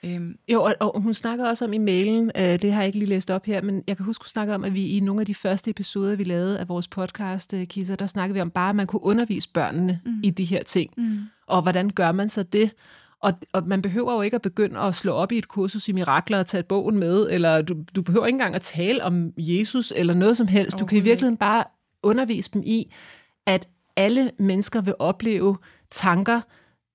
Øhm, 0.04 0.36
Jo, 0.48 0.62
og, 0.62 0.74
og 0.80 1.00
hun 1.00 1.14
snakker 1.14 1.48
også 1.48 1.64
om 1.64 1.72
i 1.72 1.78
mailen, 1.78 2.30
øh, 2.36 2.62
det 2.62 2.72
har 2.72 2.80
jeg 2.80 2.86
ikke 2.86 2.98
lige 2.98 3.08
læst 3.08 3.30
op 3.30 3.46
her, 3.46 3.62
men 3.62 3.82
jeg 3.86 3.96
kan 3.96 4.06
huske, 4.06 4.24
hun 4.24 4.28
snakker 4.28 4.54
om, 4.54 4.64
at 4.64 4.74
vi 4.74 4.86
i 4.86 5.00
nogle 5.00 5.20
af 5.20 5.26
de 5.26 5.34
første 5.34 5.70
episoder, 5.70 6.16
vi 6.16 6.24
lavede 6.24 6.58
af 6.58 6.68
vores 6.68 6.88
podcast, 6.88 7.54
øh, 7.54 7.66
Kisser, 7.66 7.96
der 7.96 8.06
snakkede 8.06 8.34
vi 8.34 8.40
om 8.40 8.50
bare, 8.50 8.70
at 8.70 8.76
man 8.76 8.86
kunne 8.86 9.02
undervise 9.04 9.48
børnene 9.54 10.00
mm. 10.06 10.20
i 10.22 10.30
de 10.30 10.44
her 10.44 10.62
ting. 10.62 10.90
Mm. 10.96 11.18
Og 11.46 11.62
hvordan 11.62 11.90
gør 11.90 12.12
man 12.12 12.28
så 12.28 12.42
det? 12.42 12.74
Og, 13.20 13.32
og 13.52 13.68
man 13.68 13.82
behøver 13.82 14.14
jo 14.14 14.20
ikke 14.20 14.34
at 14.34 14.42
begynde 14.42 14.80
at 14.80 14.94
slå 14.94 15.12
op 15.12 15.32
i 15.32 15.38
et 15.38 15.48
kursus 15.48 15.88
i 15.88 15.92
mirakler 15.92 16.38
og 16.38 16.46
tage 16.46 16.62
bogen 16.62 16.98
med, 16.98 17.28
eller 17.30 17.62
du, 17.62 17.76
du 17.96 18.02
behøver 18.02 18.26
ikke 18.26 18.34
engang 18.34 18.54
at 18.54 18.62
tale 18.62 19.04
om 19.04 19.32
Jesus 19.38 19.92
eller 19.96 20.14
noget 20.14 20.36
som 20.36 20.46
helst. 20.46 20.78
Du 20.78 20.86
kan 20.86 20.98
i 20.98 21.00
virkeligheden 21.00 21.36
bare 21.36 21.64
undervise 22.02 22.50
dem 22.54 22.62
i, 22.64 22.92
at 23.46 23.68
alle 23.96 24.30
mennesker 24.38 24.80
vil 24.80 24.94
opleve 24.98 25.56
tanker, 25.90 26.40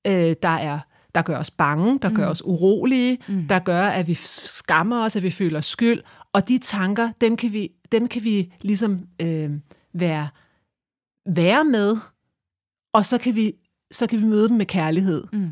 øh, 0.08 0.36
der 0.44 0.50
er 0.50 0.80
der 1.16 1.22
gør 1.22 1.38
os 1.38 1.52
bange, 1.52 2.00
der 2.00 2.14
gør 2.14 2.28
os 2.28 2.46
urolige, 2.46 3.18
mm. 3.28 3.48
der 3.48 3.60
gør, 3.60 3.84
at 3.84 4.08
vi 4.08 4.14
skammer 4.14 5.04
os, 5.04 5.16
at 5.16 5.24
vi 5.24 5.30
føler 5.30 5.62
skyld. 5.62 6.02
Og 6.34 6.48
de 6.48 6.58
tanker, 6.58 7.12
dem 7.22 7.38
kan 7.38 7.54
vi, 7.54 7.70
dem 7.92 8.08
kan 8.08 8.24
vi 8.24 8.54
ligesom 8.62 9.08
øh, 9.22 9.52
være, 9.94 10.28
være 11.26 11.66
med, 11.66 11.98
og 12.94 13.06
så 13.06 13.18
kan, 13.18 13.36
vi, 13.36 13.54
så 13.92 14.08
kan 14.08 14.20
vi 14.20 14.26
møde 14.26 14.50
dem 14.50 14.58
med 14.58 14.66
kærlighed. 14.66 15.24
Mm. 15.34 15.50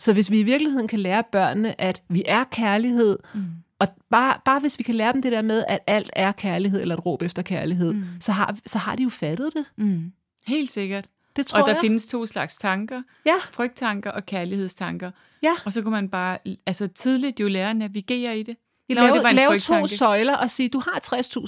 Så 0.00 0.12
hvis 0.12 0.30
vi 0.30 0.40
i 0.40 0.42
virkeligheden 0.42 0.88
kan 0.88 0.98
lære 0.98 1.22
børnene, 1.32 1.80
at 1.80 2.02
vi 2.08 2.22
er 2.26 2.44
kærlighed, 2.44 3.18
mm. 3.34 3.44
og 3.78 3.88
bare, 4.10 4.40
bare 4.44 4.60
hvis 4.60 4.78
vi 4.78 4.84
kan 4.84 4.94
lære 4.94 5.12
dem 5.12 5.22
det 5.22 5.32
der 5.32 5.42
med, 5.42 5.64
at 5.68 5.78
alt 5.86 6.10
er 6.12 6.32
kærlighed, 6.32 6.80
eller 6.80 6.96
et 6.96 7.06
råb 7.06 7.22
efter 7.22 7.42
kærlighed, 7.42 7.92
mm. 7.92 8.04
så, 8.20 8.32
har, 8.32 8.58
så 8.66 8.78
har 8.78 8.96
de 8.96 9.02
jo 9.02 9.08
fattet 9.08 9.50
det. 9.54 9.64
mm. 9.76 10.12
Helt 10.46 10.70
sikkert. 10.70 11.08
Det 11.36 11.46
tror 11.46 11.60
Og 11.60 11.66
der 11.66 11.72
jeg. 11.72 11.80
findes 11.80 12.06
to 12.06 12.26
slags 12.26 12.56
tanker. 12.56 13.02
Ja. 13.26 13.34
Frygttanker 13.52 14.10
og 14.10 14.26
kærlighedstanker. 14.26 15.10
Ja. 15.42 15.52
Og 15.64 15.72
så 15.72 15.82
kunne 15.82 15.90
man 15.92 16.08
bare 16.08 16.38
altså 16.66 16.86
tidligt 16.86 17.40
jo 17.40 17.48
lære 17.48 17.70
at 17.70 17.76
navigere 17.76 18.38
i 18.38 18.42
det. 18.42 18.56
Nå, 18.88 18.94
Lave, 18.94 19.14
det 19.22 19.34
lave 19.34 19.58
to 19.58 19.86
søjler 19.86 20.36
og 20.36 20.50
sige, 20.50 20.68
du 20.68 20.78
har 20.80 21.00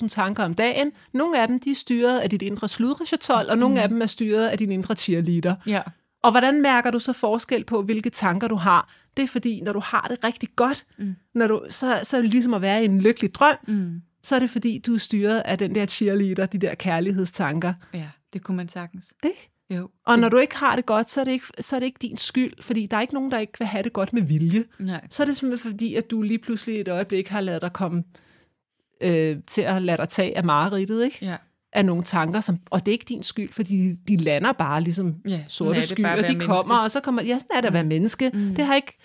60.000 0.02 0.08
tanker 0.08 0.44
om 0.44 0.54
dagen. 0.54 0.92
Nogle 1.12 1.40
af 1.40 1.48
dem 1.48 1.60
de 1.60 1.70
er 1.70 1.74
styret 1.74 2.18
af 2.18 2.30
dit 2.30 2.42
indre 2.42 2.68
sludrechatol, 2.68 3.44
og 3.50 3.58
nogle 3.58 3.74
Mm. 3.74 3.80
af 3.80 3.88
dem 3.88 4.02
er 4.02 4.06
styret 4.06 4.48
af 4.48 4.58
din 4.58 4.72
indre 4.72 4.94
cheerleader. 4.94 5.54
Ja. 5.66 5.82
Og 6.22 6.30
hvordan 6.30 6.62
mærker 6.62 6.90
du 6.90 6.98
så 6.98 7.12
forskel 7.12 7.64
på, 7.64 7.82
hvilke 7.82 8.10
tanker 8.10 8.48
du 8.48 8.54
har? 8.56 8.92
Det 9.16 9.22
er 9.22 9.26
fordi, 9.26 9.60
når 9.60 9.72
du 9.72 9.80
har 9.80 10.06
det 10.10 10.24
rigtig 10.24 10.48
godt, 10.56 10.86
mm. 10.98 11.14
når 11.34 11.46
du, 11.46 11.62
så, 11.68 12.00
så 12.02 12.16
er 12.16 12.20
det 12.20 12.30
ligesom 12.30 12.54
at 12.54 12.60
være 12.62 12.82
i 12.82 12.84
en 12.84 13.00
lykkelig 13.00 13.34
drøm, 13.34 13.56
Mm. 13.66 14.02
så 14.22 14.34
er 14.34 14.38
det 14.38 14.50
fordi, 14.50 14.82
du 14.86 14.94
er 14.94 14.98
styret 14.98 15.38
af 15.44 15.58
den 15.58 15.74
der 15.74 15.86
cheerleader, 15.86 16.46
de 16.46 16.58
der 16.58 16.74
kærlighedstanker. 16.74 17.74
ja, 17.94 18.08
det 18.32 18.42
kunne 18.44 18.56
man 18.56 18.68
sagtens. 18.68 19.14
Ikke? 19.24 19.50
Jo. 19.70 19.88
Og 20.06 20.18
når 20.18 20.28
du 20.28 20.36
ikke 20.38 20.56
har 20.56 20.76
det 20.76 20.86
godt, 20.86 21.10
så 21.10 21.20
er 21.20 21.24
det 21.24 21.32
ikke, 21.32 21.46
så 21.60 21.76
er 21.76 21.80
det 21.80 21.86
ikke 21.86 21.98
din 22.02 22.16
skyld, 22.16 22.52
fordi 22.62 22.86
der 22.86 22.96
er 22.96 23.00
ikke 23.00 23.14
nogen, 23.14 23.30
der 23.30 23.38
ikke 23.38 23.52
vil 23.58 23.66
have 23.66 23.82
det 23.82 23.92
godt 23.92 24.12
med 24.12 24.22
vilje. 24.22 24.64
Nej. 24.78 25.06
Så 25.10 25.22
er 25.22 25.24
det 25.24 25.36
simpelthen 25.36 25.70
fordi, 25.72 25.94
at 25.94 26.10
du 26.10 26.22
lige 26.22 26.38
pludselig 26.38 26.80
et 26.80 26.88
øjeblik 26.88 27.28
har 27.28 27.40
lavet 27.40 27.62
dig 27.62 27.72
komme 27.72 28.04
øh, 29.00 29.36
til 29.46 29.62
at 29.62 29.82
lade 29.82 29.96
dig 29.96 30.08
tage 30.08 30.36
af 30.36 30.44
mareridtet, 30.44 31.04
ikke? 31.04 31.18
Ja. 31.26 31.36
af 31.72 31.84
nogle 31.84 32.02
tanker, 32.02 32.40
som, 32.40 32.58
og 32.70 32.80
det 32.80 32.88
er 32.88 32.92
ikke 32.92 33.04
din 33.08 33.22
skyld, 33.22 33.52
fordi 33.52 33.76
de, 33.88 33.98
de 34.08 34.16
lander 34.16 34.52
bare 34.52 34.80
ligesom 34.80 35.14
Ja, 35.28 35.44
sorte 35.48 35.82
skyer, 35.82 36.14
de 36.16 36.22
menneske. 36.22 36.46
kommer, 36.46 36.78
og 36.78 36.90
så 36.90 37.00
kommer, 37.00 37.22
ja, 37.22 37.38
sådan 37.38 37.56
er 37.56 37.60
det 37.60 37.66
at 37.68 37.72
være 37.74 37.84
menneske. 37.84 38.30
Mm. 38.34 38.54
Det 38.54 38.64
har 38.64 38.74
ikke, 38.74 38.96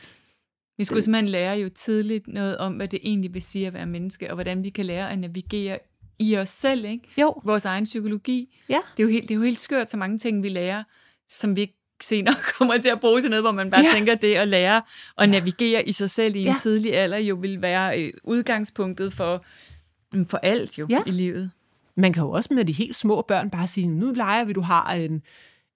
Vi 0.77 0.83
skulle 0.83 1.01
simpelthen 1.01 1.29
lære 1.29 1.53
jo 1.57 1.69
tidligt 1.69 2.27
noget 2.27 2.57
om, 2.57 2.73
hvad 2.73 2.87
det 2.87 2.99
egentlig 3.03 3.33
vil 3.33 3.41
sige 3.41 3.67
at 3.67 3.73
være 3.73 3.85
menneske, 3.85 4.29
og 4.29 4.33
hvordan 4.35 4.63
vi 4.63 4.69
kan 4.69 4.85
lære 4.85 5.11
at 5.11 5.19
navigere 5.19 5.79
i 6.21 6.37
os 6.37 6.49
selv, 6.49 6.85
ikke? 6.85 7.03
jo, 7.17 7.33
Vores 7.43 7.65
egen 7.65 7.83
psykologi. 7.83 8.59
ja, 8.69 8.79
Det 8.97 9.03
er 9.03 9.07
jo 9.07 9.09
helt, 9.09 9.23
det 9.23 9.31
er 9.31 9.35
jo 9.35 9.41
helt 9.41 9.59
skørt, 9.59 9.89
så 9.91 9.97
mange 9.97 10.17
ting, 10.17 10.43
vi 10.43 10.49
lærer, 10.49 10.83
som 11.29 11.55
vi 11.55 11.61
ikke 11.61 11.77
senere 12.01 12.35
kommer 12.57 12.77
til 12.77 12.89
at 12.89 12.99
bruge 12.99 13.21
til 13.21 13.29
noget, 13.29 13.43
hvor 13.43 13.51
man 13.51 13.69
bare 13.69 13.81
Ja. 13.81 13.89
tænker, 13.93 14.15
det 14.15 14.35
at 14.35 14.47
lære 14.47 14.81
at 15.17 15.29
navigere 15.29 15.87
i 15.89 15.91
sig 15.91 16.09
selv 16.09 16.35
i 16.35 16.39
en 16.39 16.45
Ja. 16.45 16.55
tidlig 16.61 16.95
alder, 16.97 17.17
jo 17.17 17.35
vil 17.35 17.61
være 17.61 18.01
øh, 18.03 18.13
udgangspunktet 18.23 19.13
for, 19.13 19.43
mm, 20.13 20.25
for 20.27 20.37
alt 20.37 20.77
jo 20.77 20.87
Ja. 20.89 21.01
i 21.05 21.11
livet. 21.11 21.51
man 21.95 22.13
kan 22.13 22.23
jo 22.23 22.31
også 22.31 22.53
med 22.53 22.65
de 22.65 22.71
helt 22.73 22.95
små 22.95 23.21
børn 23.21 23.49
bare 23.49 23.67
sige, 23.67 23.87
nu 23.87 24.11
leger 24.15 24.43
vi, 24.45 24.53
du 24.53 24.61
har 24.61 24.93
en, 24.93 25.21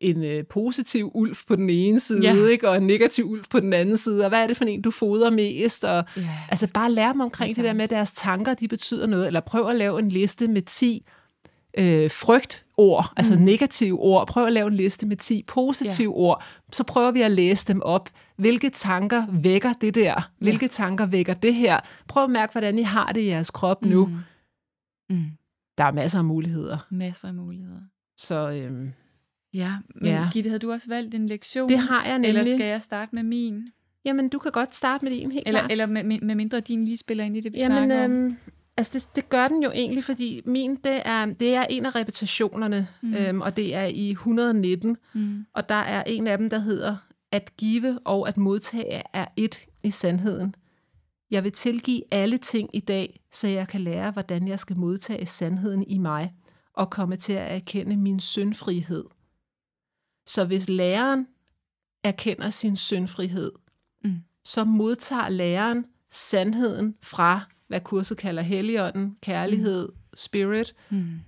en 0.02 0.24
øh, 0.24 0.44
positiv 0.50 1.12
ulv 1.14 1.36
på 1.48 1.56
den 1.56 1.70
ene 1.70 2.00
side, 2.00 2.22
Ja. 2.22 2.48
ikke, 2.48 2.70
og 2.70 2.78
en 2.78 2.88
negativ 2.88 3.26
ulv 3.26 3.44
på 3.50 3.60
den 3.60 3.74
anden 3.74 3.98
side, 3.98 4.24
og 4.24 4.30
hvad 4.30 4.44
er 4.44 4.48
det 4.48 4.58
for 4.58 4.66
en, 4.66 4.82
du 4.82 4.92
fodrer 4.92 5.30
mest? 5.30 5.84
Og, 5.84 6.04
Ja. 6.18 6.30
Altså 6.50 6.68
bare 6.74 6.92
lære 6.92 7.14
dem 7.14 7.20
omkring 7.22 7.56
det 7.56 7.64
der 7.64 7.74
med, 7.74 7.84
at 7.84 7.90
deres 7.90 8.12
tanker, 8.12 8.54
de 8.54 8.68
betyder 8.68 9.08
noget, 9.08 9.28
eller 9.28 9.40
prøv 9.40 9.70
at 9.70 9.76
lave 9.76 10.00
en 10.00 10.10
liste 10.10 10.48
med 10.48 10.62
10 10.62 11.06
øh, 11.78 12.12
frygtord, 12.12 13.14
altså 13.18 13.36
mm. 13.36 13.42
negative 13.42 14.00
ord. 14.00 14.28
Prøv 14.28 14.46
at 14.46 14.54
lave 14.54 14.68
en 14.68 14.74
liste 14.74 15.08
med 15.08 15.18
10 15.18 15.44
positive 15.48 16.12
ja. 16.12 16.18
ord. 16.18 16.44
Så 16.72 16.84
prøver 16.84 17.12
vi 17.12 17.22
at 17.22 17.32
læse 17.32 17.68
dem 17.68 17.82
op. 17.82 18.10
Hvilke 18.38 18.70
tanker 18.70 19.26
vækker 19.32 19.74
det 19.82 19.96
der? 19.96 20.30
Hvilke 20.40 20.66
ja. 20.66 20.70
tanker 20.70 21.06
vækker 21.06 21.34
det 21.34 21.56
her? 21.56 21.80
Prøv 22.08 22.24
at 22.24 22.30
mærke, 22.30 22.52
hvordan 22.52 22.80
I 22.80 22.82
har 22.82 23.12
det 23.12 23.22
i 23.22 23.28
jeres 23.28 23.52
krop 23.52 23.82
mm. 23.82 23.90
nu. 23.90 24.10
Mm. 25.10 25.26
Der 25.78 25.84
er 25.84 25.92
masser 25.92 26.20
af 26.20 26.26
muligheder. 26.26 26.78
Masser 26.92 27.28
af 27.28 27.34
muligheder. 27.34 27.80
Så 28.18 28.50
øhm, 28.52 28.92
ja, 29.56 29.74
men 29.96 30.06
ja. 30.06 30.30
Gitte, 30.34 30.50
havde 30.50 30.60
du 30.60 30.72
også 30.72 30.88
valgt 30.88 31.16
en 31.16 31.28
lektion? 31.28 31.70
Det 31.70 31.80
har 31.80 32.06
jeg 32.06 32.20
nemlig. 32.20 32.30
Eller 32.30 32.56
skal 32.58 32.68
jeg 32.68 32.82
starte 32.82 33.16
med 33.16 33.24
min? 33.24 33.68
Jamen, 34.06 34.30
du 34.30 34.40
kan 34.40 34.52
godt 34.52 34.76
starte 34.76 35.06
med 35.06 35.12
din, 35.12 35.32
helt 35.32 35.48
eller, 35.48 35.60
klart. 35.60 35.72
Eller 35.72 35.86
med, 35.86 36.04
med 36.04 36.36
mindre 36.36 36.60
din 36.60 36.86
lige 36.86 36.98
spiller 36.98 37.24
ind 37.24 37.38
i 37.38 37.42
det, 37.42 37.54
vi 37.54 37.58
Jamen, 37.58 37.78
snakker 37.78 38.04
øhm, 38.04 38.26
om. 38.26 38.38
Altså, 38.78 38.92
det, 38.94 39.16
det 39.16 39.30
gør 39.30 39.48
den 39.48 39.64
jo 39.64 39.72
egentlig, 39.72 40.04
fordi 40.04 40.42
min, 40.46 40.76
det 40.76 41.02
er, 41.06 41.26
det 41.26 41.56
er 41.56 41.66
en 41.70 41.86
af 41.86 41.96
repetitionerne, 41.96 42.88
mm. 43.02 43.14
øhm, 43.14 43.42
og 43.42 43.58
det 43.58 43.76
er 43.76 43.86
i 43.86 44.10
119, 44.10 44.98
mm. 45.14 45.46
og 45.54 45.70
der 45.70 45.76
er 45.76 46.04
en 46.08 46.28
af 46.28 46.38
dem, 46.38 46.50
der 46.50 46.60
hedder, 46.60 46.96
at 47.32 47.58
give 47.58 48.00
og 48.06 48.28
at 48.28 48.38
modtage 48.38 49.02
er 49.14 49.26
et 49.38 49.66
i 49.84 49.92
sandheden. 49.92 50.56
Jeg 51.32 51.44
vil 51.44 51.52
tilgive 51.52 52.02
alle 52.12 52.38
ting 52.38 52.70
i 52.74 52.80
dag, 52.80 53.20
så 53.32 53.48
jeg 53.48 53.68
kan 53.68 53.82
lære, 53.82 54.12
hvordan 54.12 54.48
jeg 54.48 54.60
skal 54.60 54.78
modtage 54.78 55.26
sandheden 55.26 55.84
i 55.88 55.98
mig, 55.98 56.34
og 56.74 56.90
komme 56.90 57.16
til 57.16 57.34
at 57.34 57.56
erkende 57.56 57.98
min 57.98 58.20
syndfrihed. 58.20 59.04
Så 60.26 60.46
hvis 60.46 60.70
læreren 60.70 61.28
erkender 62.04 62.50
sin 62.50 62.76
syndfrihed, 62.76 63.52
mm. 64.04 64.18
så 64.44 64.64
modtager 64.64 65.30
læreren 65.30 65.86
sandheden 66.12 66.96
fra, 67.02 67.42
hvad 67.68 67.82
kurset 67.82 68.18
kalder 68.18 68.42
helligånden, 68.44 69.18
kærlighed, 69.22 69.88
mm. 69.88 69.96
spirit, 70.14 70.76
mm. 70.90 71.20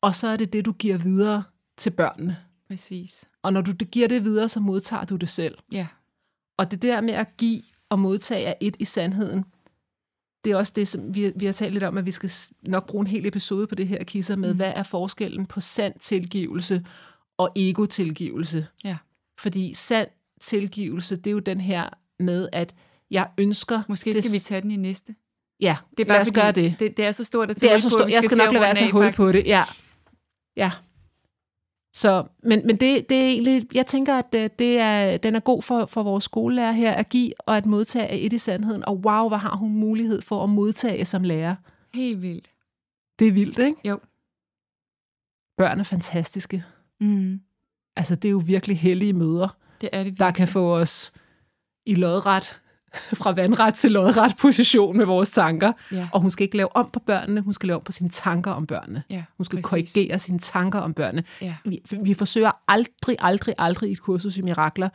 og 0.00 0.14
så 0.14 0.28
er 0.28 0.36
det 0.36 0.52
det, 0.52 0.64
du 0.64 0.72
giver 0.72 0.98
videre 0.98 1.42
til 1.76 1.90
børnene. 1.90 2.36
Præcis. 2.68 3.28
Og 3.42 3.52
når 3.52 3.60
du 3.60 3.72
giver 3.72 4.08
det 4.08 4.24
videre, 4.24 4.48
så 4.48 4.60
modtager 4.60 5.04
du 5.04 5.16
det 5.16 5.28
selv. 5.28 5.58
Ja. 5.72 5.86
Og 6.56 6.70
det 6.70 6.82
der 6.82 7.00
med 7.00 7.14
at 7.14 7.36
give 7.36 7.62
og 7.88 7.98
modtage 7.98 8.44
er 8.44 8.54
et 8.60 8.76
i 8.78 8.84
sandheden, 8.84 9.44
det 10.44 10.52
er 10.52 10.56
også 10.56 10.72
det, 10.76 10.88
som 10.88 11.14
vi, 11.14 11.32
vi 11.36 11.46
har 11.46 11.52
talt 11.52 11.72
lidt 11.72 11.84
om, 11.84 11.98
at 11.98 12.06
vi 12.06 12.10
skal 12.10 12.30
nok 12.62 12.86
bruge 12.86 13.02
en 13.02 13.06
hel 13.06 13.26
episode 13.26 13.66
på 13.66 13.74
det 13.74 13.88
her, 13.88 14.04
Kisser, 14.04 14.36
med, 14.36 14.52
mm. 14.52 14.56
hvad 14.56 14.72
er 14.76 14.82
forskellen 14.82 15.46
på 15.46 15.60
sand 15.60 15.94
tilgivelse 16.00 16.84
og 17.38 17.52
ego-tilgivelse? 17.56 18.66
Ja. 18.84 18.96
Fordi 19.38 19.74
sand 19.74 20.08
tilgivelse, 20.40 21.16
det 21.16 21.26
er 21.26 21.32
jo 21.32 21.38
den 21.38 21.60
her 21.60 21.88
med, 22.20 22.48
at 22.52 22.74
jeg 23.10 23.28
ønsker... 23.38 23.82
Måske 23.88 24.14
skal 24.14 24.24
det, 24.24 24.32
vi 24.32 24.38
tage 24.38 24.60
den 24.60 24.70
i 24.70 24.76
næste. 24.76 25.14
Ja, 25.60 25.76
det 25.90 26.00
er 26.00 26.08
bare 26.08 26.16
lad 26.18 26.22
os 26.22 26.32
gøre 26.32 26.52
det. 26.52 26.76
det. 26.78 26.96
Det 26.96 27.04
er 27.04 27.12
så 27.12 27.24
stort 27.24 27.50
at 27.50 27.60
det 27.60 27.72
er 27.72 27.78
så 27.78 27.90
stort, 27.90 28.02
på, 28.02 28.08
Jeg 28.08 28.24
skal 28.24 28.36
nok 28.36 28.52
lade 28.52 28.62
være 28.62 28.76
så 28.76 28.90
hul 28.90 29.12
på 29.12 29.28
det, 29.28 29.46
ja. 29.46 29.62
Ja. 30.56 30.70
Så, 31.94 32.26
men, 32.42 32.66
men 32.66 32.76
det, 32.76 33.08
det 33.08 33.16
er 33.16 33.26
egentlig, 33.26 33.74
jeg 33.74 33.86
tænker, 33.86 34.14
at 34.14 34.32
det, 34.32 34.44
øh, 34.44 34.50
det 34.58 34.78
er, 34.78 35.16
den 35.16 35.36
er 35.36 35.40
god 35.40 35.62
for, 35.62 35.86
for 35.86 36.02
vores 36.02 36.24
skolelærer 36.24 36.72
her 36.72 36.92
at 36.92 37.08
give 37.08 37.32
og 37.40 37.56
at 37.56 37.66
modtage 37.66 38.06
af 38.06 38.18
et 38.20 38.32
i 38.32 38.38
sandheden. 38.38 38.84
Og 38.84 38.96
wow, 38.96 39.28
hvad 39.28 39.38
har 39.38 39.56
hun 39.56 39.72
mulighed 39.72 40.22
for 40.22 40.44
at 40.44 40.50
modtage 40.50 41.04
som 41.04 41.24
lærer. 41.24 41.56
Helt 41.94 42.22
vildt. 42.22 42.50
Det 43.18 43.28
er 43.28 43.32
vildt, 43.32 43.58
ikke? 43.58 43.88
Jo. 43.88 44.00
Børn 45.56 45.80
er 45.80 45.84
fantastiske. 45.84 46.64
Mm. 47.00 47.40
Altså, 47.96 48.14
det 48.14 48.28
er 48.28 48.32
jo 48.32 48.42
virkelig 48.46 48.78
heldige 48.78 49.12
møder, 49.12 49.56
det 49.80 49.88
er 49.92 49.98
det 49.98 50.04
virkelig. 50.04 50.18
der 50.18 50.30
kan 50.30 50.48
få 50.48 50.76
os 50.76 51.12
i 51.86 51.94
lodret 51.94 52.60
fra 53.20 53.32
vandret 53.32 53.74
til 53.74 53.92
lodret 53.92 54.32
position 54.40 54.96
med 54.96 55.04
vores 55.04 55.30
tanker. 55.30 55.72
Ja. 55.92 56.08
Og 56.12 56.20
hun 56.20 56.30
skal 56.30 56.44
ikke 56.44 56.56
lave 56.56 56.76
om 56.76 56.90
på 56.92 57.00
børnene, 57.00 57.40
hun 57.40 57.52
skal 57.52 57.66
lave 57.66 57.76
om 57.76 57.82
på 57.84 57.92
sine 57.92 58.10
tanker 58.10 58.50
om 58.50 58.66
børnene. 58.66 59.02
Ja, 59.10 59.24
hun 59.36 59.44
skal 59.44 59.62
præcis. 59.62 59.92
korrigere 59.94 60.18
sine 60.18 60.38
tanker 60.38 60.78
om 60.78 60.94
børnene. 60.94 61.24
Ja. 61.40 61.56
Vi, 61.64 61.82
vi 62.02 62.14
forsøger 62.14 62.50
aldrig, 62.68 63.16
aldrig, 63.20 63.54
aldrig 63.58 63.88
i 63.90 63.92
et 63.92 64.00
kursus 64.00 64.36
i 64.36 64.42
mirakler 64.42 64.88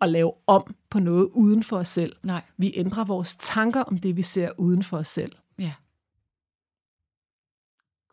at 0.00 0.08
lave 0.08 0.32
om 0.46 0.74
på 0.90 0.98
noget 0.98 1.28
uden 1.32 1.62
for 1.62 1.78
os 1.78 1.88
selv. 1.88 2.16
Nej. 2.22 2.42
Vi 2.56 2.72
ændrer 2.76 3.04
vores 3.04 3.36
tanker 3.36 3.80
om 3.80 3.98
det, 3.98 4.16
vi 4.16 4.22
ser 4.22 4.50
uden 4.58 4.82
for 4.82 4.96
os 4.98 5.08
selv. 5.08 5.32
Ja. 5.58 5.72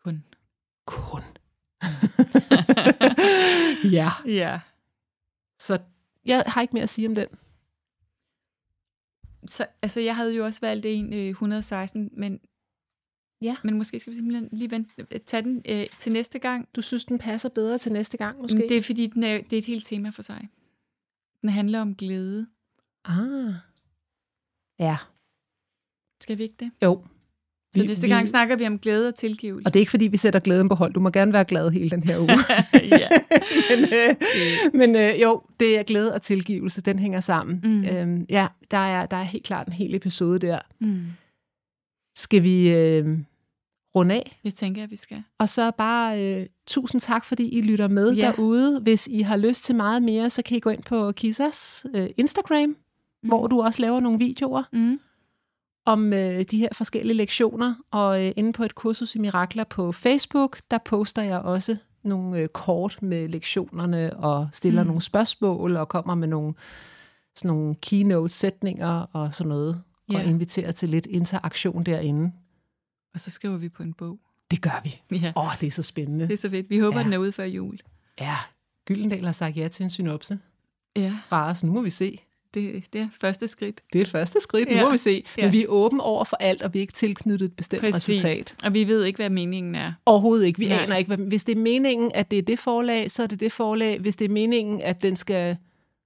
Kun. 0.04 0.24
Kun. 0.86 1.22
ja. 3.98 4.08
Ja. 4.26 4.60
Så 5.58 5.78
jeg 6.24 6.44
har 6.46 6.62
ikke 6.62 6.74
mere 6.74 6.82
at 6.82 6.90
sige 6.90 7.08
om 7.08 7.14
den 7.14 7.26
så, 9.46 9.66
altså, 9.82 10.00
jeg 10.00 10.16
havde 10.16 10.34
jo 10.34 10.44
også 10.44 10.60
valgt 10.60 10.86
en 10.86 11.12
øh, 11.12 11.28
116, 11.28 12.10
men, 12.12 12.40
ja. 13.42 13.56
men 13.64 13.78
måske 13.78 13.98
skal 13.98 14.10
vi 14.10 14.16
simpelthen 14.16 14.48
lige 14.52 14.70
vente, 14.70 14.90
øh, 14.98 15.20
tage 15.20 15.42
den 15.42 15.62
øh, 15.68 15.86
til 15.98 16.12
næste 16.12 16.38
gang. 16.38 16.68
Du 16.76 16.82
synes, 16.82 17.04
den 17.04 17.18
passer 17.18 17.48
bedre 17.48 17.78
til 17.78 17.92
næste 17.92 18.16
gang, 18.16 18.38
måske? 18.38 18.66
Det 18.68 18.76
er, 18.76 18.82
fordi 18.82 19.06
den 19.06 19.22
er, 19.22 19.42
det 19.42 19.52
er 19.52 19.58
et 19.58 19.66
helt 19.66 19.86
tema 19.86 20.10
for 20.10 20.22
sig. 20.22 20.48
Den 21.40 21.48
handler 21.48 21.80
om 21.80 21.96
glæde. 21.96 22.46
Ah. 23.04 23.54
Ja. 24.78 24.96
Skal 26.20 26.38
vi 26.38 26.42
ikke 26.42 26.56
det? 26.60 26.70
Jo. 26.82 27.04
Så 27.74 27.80
vi, 27.80 27.86
næste 27.86 28.08
gang 28.08 28.22
vi, 28.22 28.26
snakker 28.26 28.56
vi 28.56 28.66
om 28.66 28.78
glæde 28.78 29.08
og 29.08 29.14
tilgivelse. 29.14 29.66
Og 29.66 29.74
det 29.74 29.78
er 29.78 29.80
ikke, 29.80 29.90
fordi 29.90 30.06
vi 30.06 30.16
sætter 30.16 30.40
glæden 30.40 30.68
på 30.68 30.74
hold. 30.74 30.92
Du 30.92 31.00
må 31.00 31.10
gerne 31.10 31.32
være 31.32 31.44
glad 31.44 31.70
hele 31.70 31.90
den 31.90 32.04
her 32.04 32.18
uge. 32.18 32.28
men 33.70 33.84
øh, 33.92 34.14
men 34.74 34.96
øh, 34.96 35.22
jo, 35.22 35.42
det 35.60 35.78
er 35.78 35.82
glæde 35.82 36.14
og 36.14 36.22
tilgivelse. 36.22 36.82
Den 36.82 36.98
hænger 36.98 37.20
sammen. 37.20 37.60
Mm. 37.64 37.84
Øhm, 37.84 38.26
ja, 38.30 38.46
der 38.70 38.76
er, 38.76 39.06
der 39.06 39.16
er 39.16 39.22
helt 39.22 39.44
klart 39.44 39.66
en 39.66 39.72
hel 39.72 39.94
episode 39.94 40.38
der. 40.38 40.58
Mm. 40.80 41.02
Skal 42.16 42.42
vi 42.42 42.70
øh, 42.70 43.18
runde 43.94 44.14
af? 44.14 44.38
Det 44.44 44.54
tænker 44.54 44.82
jeg, 44.82 44.90
vi 44.90 44.96
skal. 44.96 45.22
Og 45.38 45.48
så 45.48 45.70
bare 45.70 46.24
øh, 46.24 46.46
tusind 46.66 47.00
tak, 47.00 47.24
fordi 47.24 47.48
I 47.48 47.60
lytter 47.60 47.88
med 47.88 48.12
ja. 48.12 48.26
derude. 48.26 48.80
Hvis 48.80 49.06
I 49.06 49.20
har 49.20 49.36
lyst 49.36 49.64
til 49.64 49.74
meget 49.74 50.02
mere, 50.02 50.30
så 50.30 50.42
kan 50.42 50.56
I 50.56 50.60
gå 50.60 50.70
ind 50.70 50.82
på 50.82 51.12
Kissas 51.12 51.86
øh, 51.94 52.10
Instagram, 52.16 52.68
mm. 52.68 52.76
hvor 53.22 53.46
du 53.46 53.62
også 53.62 53.82
laver 53.82 54.00
nogle 54.00 54.18
videoer. 54.18 54.62
Mm 54.72 55.00
om 55.84 56.12
øh, 56.12 56.44
de 56.50 56.58
her 56.58 56.68
forskellige 56.72 57.16
lektioner, 57.16 57.74
og 57.90 58.24
øh, 58.24 58.32
inde 58.36 58.52
på 58.52 58.64
et 58.64 58.74
kursus 58.74 59.14
i 59.14 59.18
mirakler 59.18 59.64
på 59.64 59.92
Facebook, 59.92 60.60
der 60.70 60.78
poster 60.78 61.22
jeg 61.22 61.38
også 61.38 61.76
nogle 62.04 62.38
øh, 62.38 62.48
kort 62.48 63.02
med 63.02 63.28
lektionerne, 63.28 64.16
og 64.16 64.48
stiller 64.52 64.82
mm. 64.82 64.86
nogle 64.86 65.02
spørgsmål, 65.02 65.76
og 65.76 65.88
kommer 65.88 66.14
med 66.14 66.28
nogle, 66.28 66.54
sådan 67.34 67.48
nogle 67.48 67.74
keynote-sætninger 67.74 69.06
og 69.12 69.34
sådan 69.34 69.48
noget, 69.48 69.82
yeah. 70.12 70.24
og 70.24 70.30
inviterer 70.30 70.72
til 70.72 70.88
lidt 70.88 71.06
interaktion 71.06 71.84
derinde. 71.84 72.32
Og 73.14 73.20
så 73.20 73.30
skriver 73.30 73.56
vi 73.56 73.68
på 73.68 73.82
en 73.82 73.94
bog. 73.94 74.18
Det 74.50 74.62
gør 74.62 74.80
vi. 74.84 75.02
Åh, 75.12 75.22
ja. 75.22 75.32
oh, 75.36 75.52
det 75.60 75.66
er 75.66 75.70
så 75.70 75.82
spændende. 75.82 76.26
Det 76.28 76.32
er 76.32 76.38
så 76.38 76.50
fedt. 76.50 76.70
Vi 76.70 76.78
håber, 76.78 76.98
ja. 76.98 77.04
den 77.04 77.12
er 77.12 77.18
ude 77.18 77.32
før 77.32 77.44
jul. 77.44 77.78
Ja, 78.20 78.36
Gyldendal 78.86 79.24
har 79.24 79.32
sagt 79.32 79.56
ja 79.56 79.68
til 79.68 79.84
en 79.84 79.90
synopse. 79.90 80.38
Ja. 80.96 81.18
Bare, 81.30 81.54
så 81.54 81.66
nu 81.66 81.72
må 81.72 81.80
vi 81.80 81.90
se 81.90 82.18
det, 82.54 82.84
det 82.92 83.00
er 83.00 83.08
første 83.20 83.48
skridt. 83.48 83.80
Det 83.92 84.00
er 84.00 84.06
første 84.06 84.40
skridt, 84.40 84.68
nu 84.68 84.76
ja. 84.76 84.84
må 84.84 84.90
vi 84.90 84.96
se. 84.96 85.24
Men 85.36 85.44
ja. 85.44 85.50
vi 85.50 85.62
er 85.62 85.66
åbne 85.68 86.02
over 86.02 86.24
for 86.24 86.36
alt, 86.40 86.62
og 86.62 86.74
vi 86.74 86.78
er 86.78 86.80
ikke 86.80 86.92
tilknyttet 86.92 87.46
et 87.46 87.56
bestemt 87.56 87.80
Præcis. 87.80 88.24
resultat. 88.24 88.54
Og 88.64 88.74
vi 88.74 88.88
ved 88.88 89.04
ikke, 89.04 89.16
hvad 89.16 89.30
meningen 89.30 89.74
er. 89.74 89.92
Overhovedet 90.06 90.46
ikke. 90.46 90.58
Vi 90.58 90.68
Nej. 90.68 90.82
aner 90.82 90.96
ikke. 90.96 91.08
Hvad, 91.08 91.26
hvis 91.26 91.44
det 91.44 91.56
er 91.56 91.60
meningen, 91.60 92.12
at 92.14 92.30
det 92.30 92.38
er 92.38 92.42
det 92.42 92.58
forlag, 92.58 93.10
så 93.10 93.22
er 93.22 93.26
det 93.26 93.40
det 93.40 93.52
forlag. 93.52 94.00
Hvis 94.00 94.16
det 94.16 94.24
er 94.24 94.28
meningen, 94.28 94.80
at 94.80 95.02
den 95.02 95.16
skal 95.16 95.56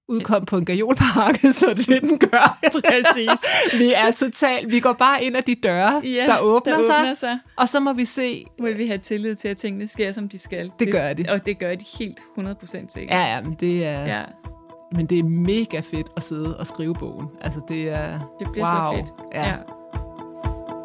udkomme 0.08 0.46
på 0.46 0.56
en 0.56 0.64
gajolpakke, 0.64 1.52
så 1.52 1.66
er 1.66 1.74
det 1.74 2.02
den 2.02 2.18
gør. 2.18 2.58
Præcis. 2.84 3.44
vi 3.80 3.92
er 3.92 4.10
totalt, 4.10 4.70
vi 4.70 4.80
går 4.80 4.92
bare 4.92 5.24
ind 5.24 5.36
ad 5.36 5.42
de 5.42 5.54
døre, 5.54 6.02
ja, 6.04 6.26
der, 6.26 6.38
åbner, 6.40 6.76
der 6.76 6.82
sig, 6.82 7.00
åbner 7.00 7.14
sig, 7.14 7.38
og 7.56 7.68
så 7.68 7.80
må 7.80 7.92
vi 7.92 8.04
se. 8.04 8.46
Må 8.60 8.66
vi 8.66 8.86
have 8.86 8.98
tillid 8.98 9.34
til, 9.34 9.48
at 9.48 9.58
tingene 9.58 9.88
sker, 9.88 10.12
som 10.12 10.28
de 10.28 10.38
skal. 10.38 10.64
Det, 10.64 10.72
det 10.78 10.92
gør 10.92 11.12
de. 11.12 11.24
Og 11.28 11.46
det 11.46 11.58
gør 11.58 11.74
de 11.74 11.84
helt 11.98 12.18
100% 12.38 12.66
sikkert. 12.66 13.18
Ja, 13.18 13.34
ja, 13.34 13.40
men 13.40 13.56
det 13.60 13.84
er... 13.84 14.06
Ja. 14.06 14.22
Men 14.96 15.06
det 15.06 15.18
er 15.18 15.24
mega 15.24 15.80
fedt 15.80 16.06
at 16.16 16.22
sidde 16.22 16.56
og 16.56 16.66
skrive 16.66 16.94
bogen. 16.94 17.26
Altså 17.40 17.60
det 17.68 17.90
er... 17.90 18.18
Det 18.38 18.48
bliver 18.52 18.84
wow. 18.84 18.92
så 18.92 18.96
fedt. 18.96 19.12
Ja. 19.34 19.48
ja. 19.48 19.56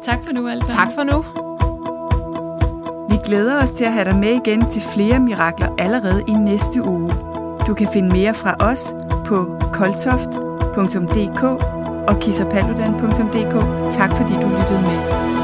Tak 0.02 0.24
for 0.24 0.32
nu, 0.32 0.48
altså. 0.48 0.72
Tak 0.72 0.88
for 0.94 1.02
nu. 1.02 1.24
Vi 3.10 3.16
glæder 3.24 3.62
os 3.62 3.70
til 3.70 3.84
at 3.84 3.92
have 3.92 4.04
dig 4.04 4.16
med 4.16 4.40
igen 4.46 4.70
til 4.70 4.82
flere 4.82 5.18
mirakler 5.18 5.74
allerede 5.78 6.24
i 6.28 6.32
næste 6.32 6.82
uge. 6.82 7.12
Du 7.66 7.74
kan 7.74 7.88
finde 7.92 8.08
mere 8.08 8.34
fra 8.34 8.56
os 8.60 8.94
på 9.24 9.58
koltoft.dk 9.72 11.42
og 12.08 12.20
kissapaludan.dk. 12.20 13.54
Tak 13.92 14.10
fordi 14.16 14.32
du 14.32 14.48
lyttede 14.48 14.82
med. 14.82 15.41